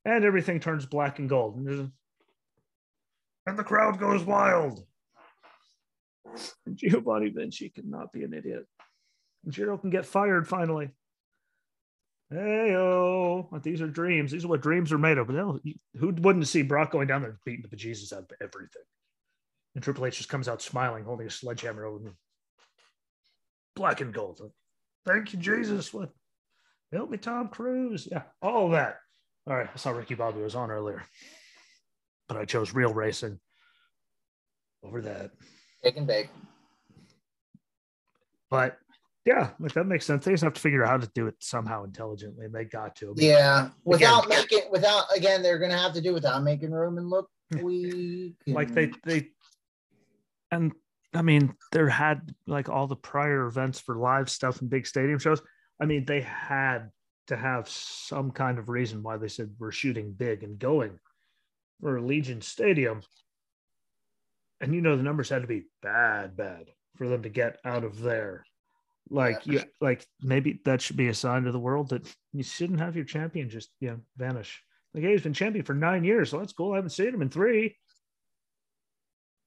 [0.05, 1.57] And everything turns black and gold.
[1.57, 1.93] And,
[3.47, 4.85] and the crowd goes wild.
[6.75, 8.67] Giovanni Vinci cannot be an idiot.
[9.45, 10.91] And Jiro can get fired finally.
[12.31, 14.31] Hey, oh, these are dreams.
[14.31, 15.27] These are what dreams are made of.
[15.27, 15.61] They'll-
[15.99, 18.83] who wouldn't see Brock going down there beating the bejesus out of everything?
[19.75, 22.13] And Triple H just comes out smiling, holding a sledgehammer over me.
[23.75, 24.41] Black and gold.
[25.05, 25.93] Thank you, Jesus.
[25.93, 26.13] What?
[26.93, 28.09] Help me, Tom Cruise.
[28.11, 28.99] Yeah, all of that.
[29.49, 31.03] All right, I saw Ricky Bobby was on earlier,
[32.29, 33.39] but I chose real racing
[34.83, 35.31] over that.
[35.83, 36.29] take and bake.
[38.51, 38.79] But
[39.25, 40.25] yeah, like that makes sense.
[40.25, 42.97] They just have to figure out how to do it somehow intelligently, and they got
[42.97, 43.07] to.
[43.07, 47.09] I mean, Yeah, without making without again, they're gonna have to do without making Roman
[47.09, 47.31] look
[47.61, 48.37] weak.
[48.47, 49.29] like they they
[50.53, 50.73] and
[51.15, 55.19] i mean there had like all the prior events for live stuff and big stadium
[55.19, 55.43] shows
[55.81, 56.91] i mean they had
[57.27, 60.99] to have some kind of reason why they said we're shooting big and going
[61.81, 63.03] for legion stadium.
[64.61, 66.67] And you know the numbers had to be bad bad
[66.97, 68.45] for them to get out of there.
[69.09, 69.53] Like Yeah.
[69.53, 72.97] you like maybe that should be a sign to the world that you shouldn't have
[72.97, 74.63] your champion just you know vanish.
[74.93, 77.23] Like hey, he's been champion for nine years so that's cool i haven't seen him
[77.23, 77.77] in three.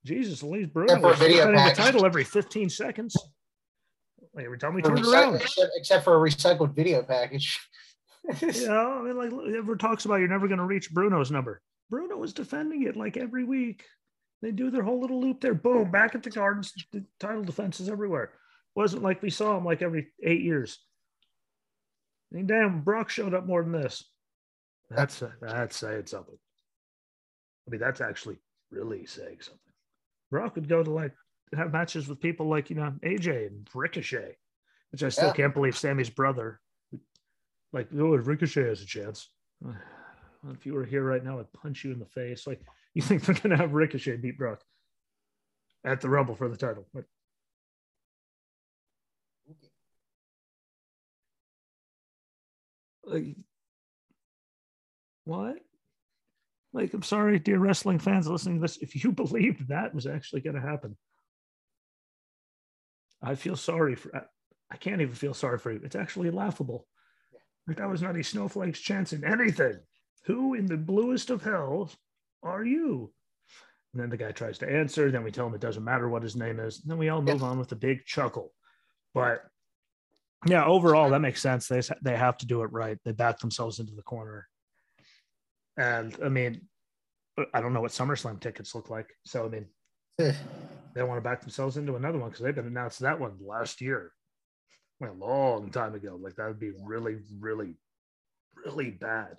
[0.06, 3.16] Jesus, at least Bruno Except was video the title every 15 seconds.
[4.38, 5.36] Every time we For turned recyc- around.
[5.36, 7.60] except, except for a recycled video package.
[8.42, 11.62] You know, I mean, like, ever talks about you're never going to reach Bruno's number.
[11.90, 13.84] Bruno was defending it like every week.
[14.42, 15.54] They do their whole little loop there.
[15.54, 16.72] Boom, back at the gardens.
[16.94, 18.32] The title defenses everywhere.
[18.76, 20.80] Wasn't like we saw him like every eight years.
[22.32, 24.06] I mean, damn, Brock showed up more than this.
[24.90, 26.38] That's uh, that's saying something.
[27.68, 28.38] I mean, that's actually
[28.72, 29.60] really saying something.
[30.32, 31.14] Brock would go to like
[31.56, 34.36] have matches with people like you know AJ and Ricochet,
[34.92, 35.34] which I still Yeah.
[35.34, 36.60] can't believe Sammy's brother.
[37.72, 39.30] Like, oh, Ricochet has a chance.
[40.52, 42.46] If you were here right now, I'd punch you in the face.
[42.46, 42.60] Like,
[42.94, 44.62] you think they're gonna have Ricochet beat Brock
[45.86, 46.86] at the Rumble for the title?
[46.94, 47.06] Like,
[55.26, 55.58] what?
[56.74, 58.78] Like, I'm sorry, dear wrestling fans listening to this.
[58.78, 60.98] If you believed that was actually going to happen,
[63.24, 64.28] I feel sorry for.
[64.70, 65.80] I can't even feel sorry for you.
[65.84, 66.88] It's actually laughable.
[67.68, 69.80] Like that was not a snowflake's chance in anything.
[70.26, 71.96] Who in the bluest of hells
[72.42, 73.14] are you?
[73.94, 75.12] And then the guy tries to answer.
[75.12, 76.82] Then we tell him it doesn't matter what his name is.
[76.82, 78.52] And then we all move on with a big chuckle.
[79.14, 79.44] But
[80.48, 81.68] yeah, overall, that makes sense.
[81.68, 82.98] They they have to do it right.
[83.06, 84.48] They back themselves into the corner.
[85.78, 86.62] And I mean,
[87.54, 89.10] I don't know what SummerSlam tickets look like.
[89.26, 89.66] So I mean,
[90.20, 90.34] eh.
[90.94, 93.82] They want to back themselves into another one because they've been announced that one last
[93.82, 94.12] year,
[95.00, 96.18] like a long time ago.
[96.22, 97.76] Like that would be really, really,
[98.66, 99.38] really bad.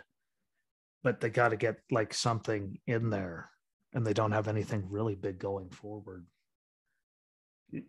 [1.02, 3.50] But they got to get like something in there,
[3.92, 6.26] and they don't have anything really big going forward.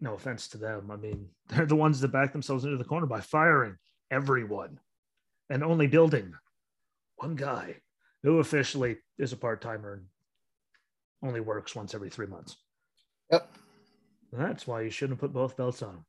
[0.02, 0.92] No offense to them.
[0.92, 3.78] I mean, they're the ones that back themselves into the corner by firing
[4.12, 4.80] everyone
[5.50, 6.34] and only building
[7.18, 7.76] one guy
[8.24, 10.06] who officially is a part timer and
[11.24, 12.58] only works once every three months.
[13.32, 13.50] Yep.
[14.32, 16.06] That's why you shouldn't have put both belts on him.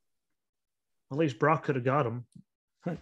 [1.12, 2.26] At least Brock could have got him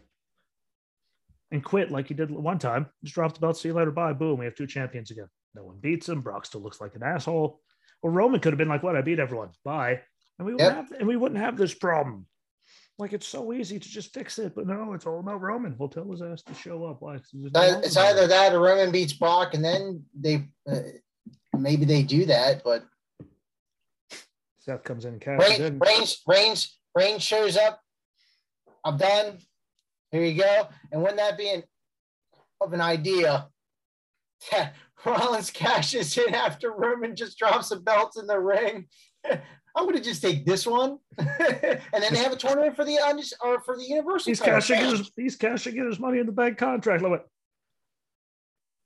[1.50, 2.86] and quit like he did one time.
[3.02, 4.12] Just drop the belt, see you later, bye.
[4.12, 5.28] Boom, we have two champions again.
[5.54, 6.20] No one beats him.
[6.20, 7.60] Brock still looks like an asshole.
[8.02, 8.96] Or Roman could have been like, "What?
[8.96, 9.50] I beat everyone.
[9.64, 10.00] Bye."
[10.38, 12.26] And we wouldn't have, and we wouldn't have this problem.
[12.98, 15.76] Like it's so easy to just fix it, but no, it's all about Roman.
[15.78, 17.00] We'll tell his ass to show up.
[17.00, 17.16] Why?
[17.16, 20.80] It's either that or Roman beats Brock, and then they uh,
[21.56, 22.84] maybe they do that, but
[24.64, 27.80] Seth comes in and cashes Reigns, Reigns, Reigns, shows up.
[28.82, 29.38] I'm done.
[30.10, 30.68] Here you go.
[30.90, 31.62] And wouldn't that be an
[32.62, 33.48] of an idea?
[35.04, 38.86] Rollins cashes in after Roman just drops the belt in the ring.
[39.76, 41.28] I'm going to just take this one, and
[41.92, 42.96] then they have a tournament for the
[43.42, 44.30] or for the Universal.
[44.30, 44.54] He's title.
[44.54, 47.02] cashing his he's cashing in his money in the bank contract.
[47.02, 47.22] Love it.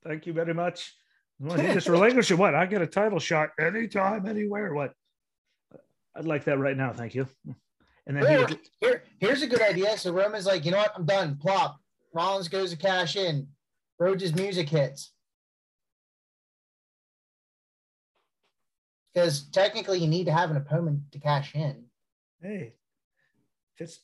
[0.03, 0.95] Thank you very much.
[1.39, 2.55] Well, he just relinquished what?
[2.55, 4.73] I get a title shot anytime, anywhere.
[4.73, 4.93] What?
[6.19, 6.93] I'd like that right now.
[6.93, 7.27] Thank you.
[8.05, 8.59] And then here, would...
[8.81, 9.97] here, here's a good idea.
[9.97, 10.91] So Roman's like, you know what?
[10.95, 11.37] I'm done.
[11.37, 11.79] Plop.
[12.13, 13.47] Rollins goes to cash in.
[13.99, 15.11] Rhodes' music hits.
[19.19, 21.83] because technically you need to have an opponent to cash in.
[22.41, 22.73] Hey,
[23.75, 23.99] if it's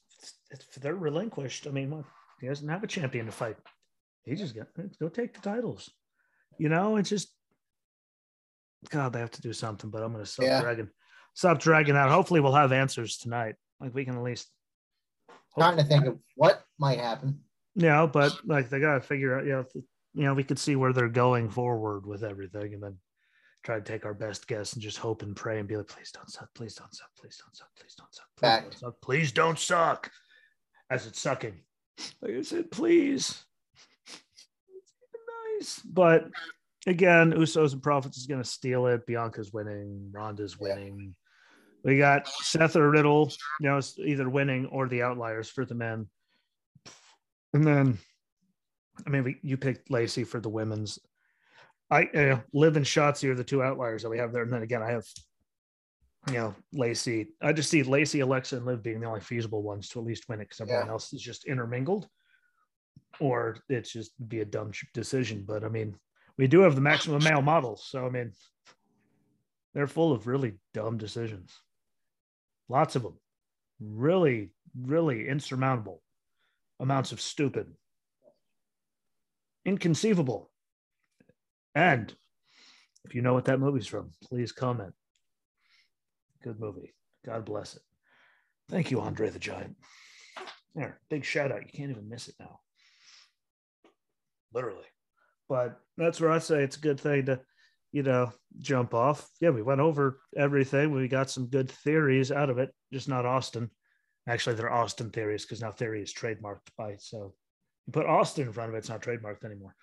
[0.52, 2.04] if they're relinquished, I mean,
[2.42, 3.58] he doesn't have a champion to fight.
[4.24, 4.68] He just got
[5.00, 5.90] go take the titles.
[6.58, 7.30] You know, it's just
[8.90, 9.90] God, they have to do something.
[9.90, 10.62] But I'm going to stop yeah.
[10.62, 10.90] dragging,
[11.36, 12.10] stop dragging out.
[12.10, 13.56] Hopefully, we'll have answers tonight.
[13.80, 14.50] Like we can at least
[15.56, 17.42] trying to think of what might happen.
[17.76, 19.46] Yeah, but like they got to figure out.
[19.46, 19.66] You know,
[20.14, 22.98] you know, we could see where they're going forward with everything, and then
[23.64, 26.12] try to take our best guess and just hope and pray and be like, please
[26.12, 29.32] don't suck, please don't suck, please don't suck, please don't suck, please don't suck, please
[29.32, 30.12] don't suck.
[30.90, 31.60] As it's sucking.
[32.22, 33.44] Like I said, please.
[34.08, 34.94] It's
[35.60, 35.80] nice.
[35.80, 36.28] But
[36.86, 39.08] again, Usos and Profits is going to steal it.
[39.08, 40.12] Bianca's winning.
[40.14, 41.16] Ronda's winning.
[41.86, 45.76] We got Seth or Riddle, you know, it's either winning or the outliers for the
[45.76, 46.08] men.
[47.54, 48.00] And then,
[49.06, 50.98] I mean, we, you picked Lacey for the women's.
[51.92, 54.42] I uh, Liv and Shotzi are the two outliers that we have there.
[54.42, 55.06] And then again, I have,
[56.28, 57.28] you know, Lacey.
[57.40, 60.28] I just see Lacey, Alexa, and Liv being the only feasible ones to at least
[60.28, 60.92] win it because everyone yeah.
[60.92, 62.08] else is just intermingled,
[63.20, 65.44] or it's just be a dumb decision.
[65.48, 65.96] But I mean,
[66.36, 68.32] we do have the maximum male models, so I mean,
[69.76, 71.56] they're full of really dumb decisions.
[72.70, 73.20] Lots of them,
[73.80, 76.02] really, really insurmountable
[76.80, 77.68] amounts of stupid,
[79.66, 80.52] inconceivable
[81.76, 82.14] and
[83.04, 84.94] if you know what that movie's from, please comment.
[86.42, 86.96] Good movie.
[87.26, 87.82] God bless it.
[88.70, 89.76] Thank you, Andre the Giant.
[90.74, 91.62] There, big shout out.
[91.62, 92.60] You can't even miss it now.
[94.54, 94.86] Literally.
[95.48, 97.40] But that's where I say it's a good thing to,
[97.96, 98.30] you know,
[98.60, 99.26] jump off.
[99.40, 100.92] Yeah, we went over everything.
[100.92, 103.72] We got some good theories out of it, just not Austin.
[104.28, 107.34] Actually, they're Austin theories because now theory is trademarked by so
[107.88, 109.74] you put Austin in front of it, it's not trademarked anymore.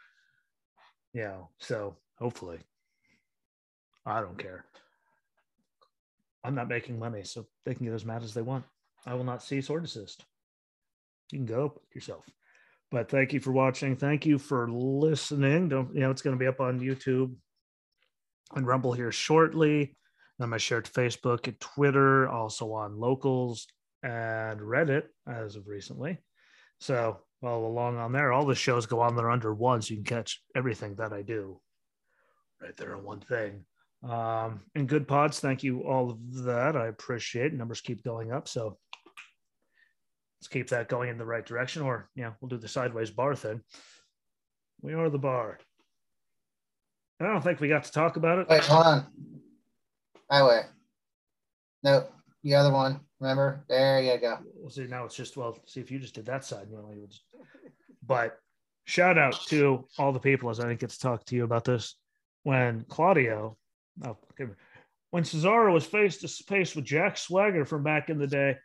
[1.14, 1.38] Yeah.
[1.58, 2.58] So hopefully,
[4.04, 4.66] I don't care.
[6.44, 8.66] I'm not making money, so they can get as mad as they want.
[9.06, 10.22] I will not cease or desist.
[11.30, 12.26] You can go yourself.
[12.90, 13.96] But thank you for watching.
[13.96, 15.70] Thank you for listening.
[15.70, 17.36] Don't you know it's going to be up on YouTube
[18.54, 19.96] and Rumble here shortly.
[20.38, 23.66] Then I share to Facebook and Twitter, also on locals
[24.02, 26.18] and Reddit as of recently.
[26.80, 28.32] So follow along on there.
[28.32, 31.22] All the shows go on there under one, so you can catch everything that I
[31.22, 31.60] do
[32.60, 33.64] right there on one thing.
[34.02, 36.76] Um, and Goodpods, thank you all of that.
[36.76, 37.54] I appreciate it.
[37.54, 38.78] Numbers keep going up, so
[40.40, 41.82] let's keep that going in the right direction.
[41.82, 43.60] Or yeah, we'll do the sideways bar thing.
[44.80, 45.58] We are the bar.
[47.22, 48.48] I don't think we got to talk about it.
[48.48, 49.06] Wait, hold on.
[50.30, 50.62] Highway.
[51.82, 52.06] No,
[52.42, 53.00] the other one.
[53.20, 53.64] Remember?
[53.68, 54.38] There you go.
[54.56, 54.86] We'll see.
[54.86, 55.56] Now it's just well.
[55.66, 56.66] See if you just did that side.
[56.70, 57.44] You know,
[58.04, 58.38] but
[58.84, 61.64] shout out to all the people as I didn't get to talk to you about
[61.64, 61.96] this
[62.42, 63.56] when Claudio,
[64.04, 64.16] oh,
[65.10, 68.56] when Cesaro was face to face with Jack Swagger from back in the day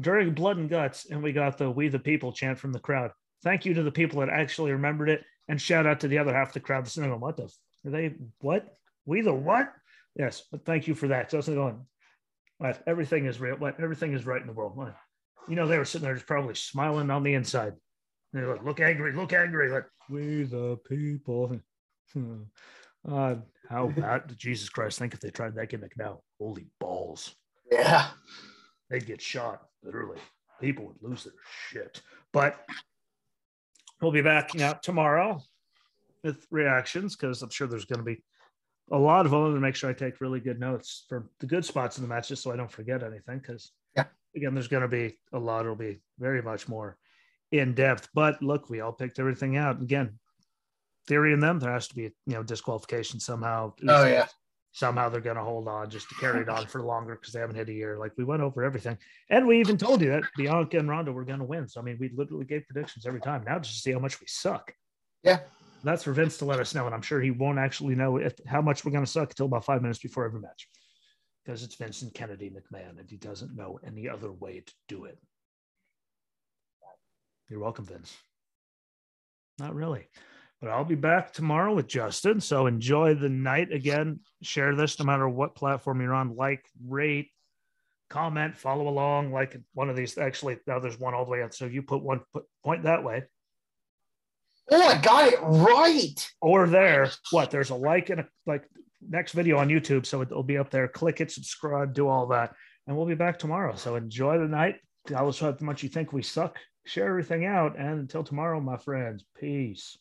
[0.00, 3.10] during Blood and Guts, and we got the "We the People" chant from the crowd.
[3.42, 6.34] Thank you to the people that actually remembered it, and shout out to the other
[6.34, 7.52] half of the crowd that's going, "What the?
[7.86, 8.76] Are they what?
[9.04, 9.72] We the what?"
[10.14, 11.30] Yes, but thank you for that.
[11.30, 11.86] So I was going,
[12.58, 12.82] "What?
[12.86, 13.56] Everything is real.
[13.56, 13.80] What?
[13.80, 14.96] Everything is right in the world." What?
[15.48, 17.74] You know, they were sitting there just probably smiling on the inside.
[18.32, 19.70] They're like, look angry, look angry.
[19.70, 21.58] Like, we the people.
[23.08, 23.34] uh,
[23.68, 26.20] how bad, Jesus Christ, think if they tried that gimmick now.
[26.38, 27.34] Holy balls.
[27.70, 28.08] Yeah.
[28.90, 30.18] They'd get shot, literally.
[30.60, 31.32] People would lose their
[31.70, 32.02] shit.
[32.32, 32.56] But
[34.00, 35.40] we'll be back know, tomorrow
[36.26, 38.22] with reactions because I'm sure there's going to be
[38.92, 41.64] a lot of them to make sure I take really good notes for the good
[41.64, 43.38] spots in the matches so I don't forget anything.
[43.38, 44.04] Because, yeah.
[44.34, 45.62] again, there's going to be a lot.
[45.62, 46.96] It'll be very much more
[47.52, 48.08] in depth.
[48.14, 49.80] But look, we all picked everything out.
[49.80, 50.18] Again,
[51.06, 53.72] theory in them, there has to be you know disqualification somehow.
[53.88, 54.26] Oh yeah.
[54.72, 57.40] somehow they're going to hold on just to carry it on for longer because they
[57.40, 57.98] haven't hit a year.
[57.98, 58.98] Like we went over everything,
[59.30, 61.68] and we even told you that Bianca and Ronda were going to win.
[61.68, 63.44] So I mean, we literally gave predictions every time.
[63.44, 64.72] Now just to see how much we suck.
[65.22, 65.40] Yeah,
[65.86, 68.34] that's for Vince to let us know, and I'm sure he won't actually know if,
[68.46, 70.68] how much we're going to suck until about five minutes before every match,
[71.44, 75.18] because it's Vincent Kennedy McMahon, and he doesn't know any other way to do it.
[77.48, 78.16] You're welcome, Vince.
[79.58, 80.08] Not really.
[80.60, 82.40] But I'll be back tomorrow with Justin.
[82.40, 84.20] So enjoy the night again.
[84.42, 86.34] Share this no matter what platform you're on.
[86.34, 87.30] Like, rate,
[88.10, 89.32] comment, follow along.
[89.32, 90.18] Like one of these.
[90.18, 91.54] Actually, now there's one all the way up.
[91.54, 93.24] So you put one put, point that way.
[94.70, 96.30] Oh, I got it right.
[96.40, 97.10] Or there.
[97.30, 97.50] What?
[97.50, 98.64] There's a like and a like
[99.08, 100.06] next video on YouTube.
[100.06, 100.88] So it'll be up there.
[100.88, 102.54] Click it, subscribe, do all that.
[102.86, 103.74] And we'll be back tomorrow.
[103.76, 104.76] So enjoy the night.
[105.06, 106.56] Tell us how much you think we suck.
[106.84, 107.78] Share everything out.
[107.78, 109.96] And until tomorrow, my friends, peace.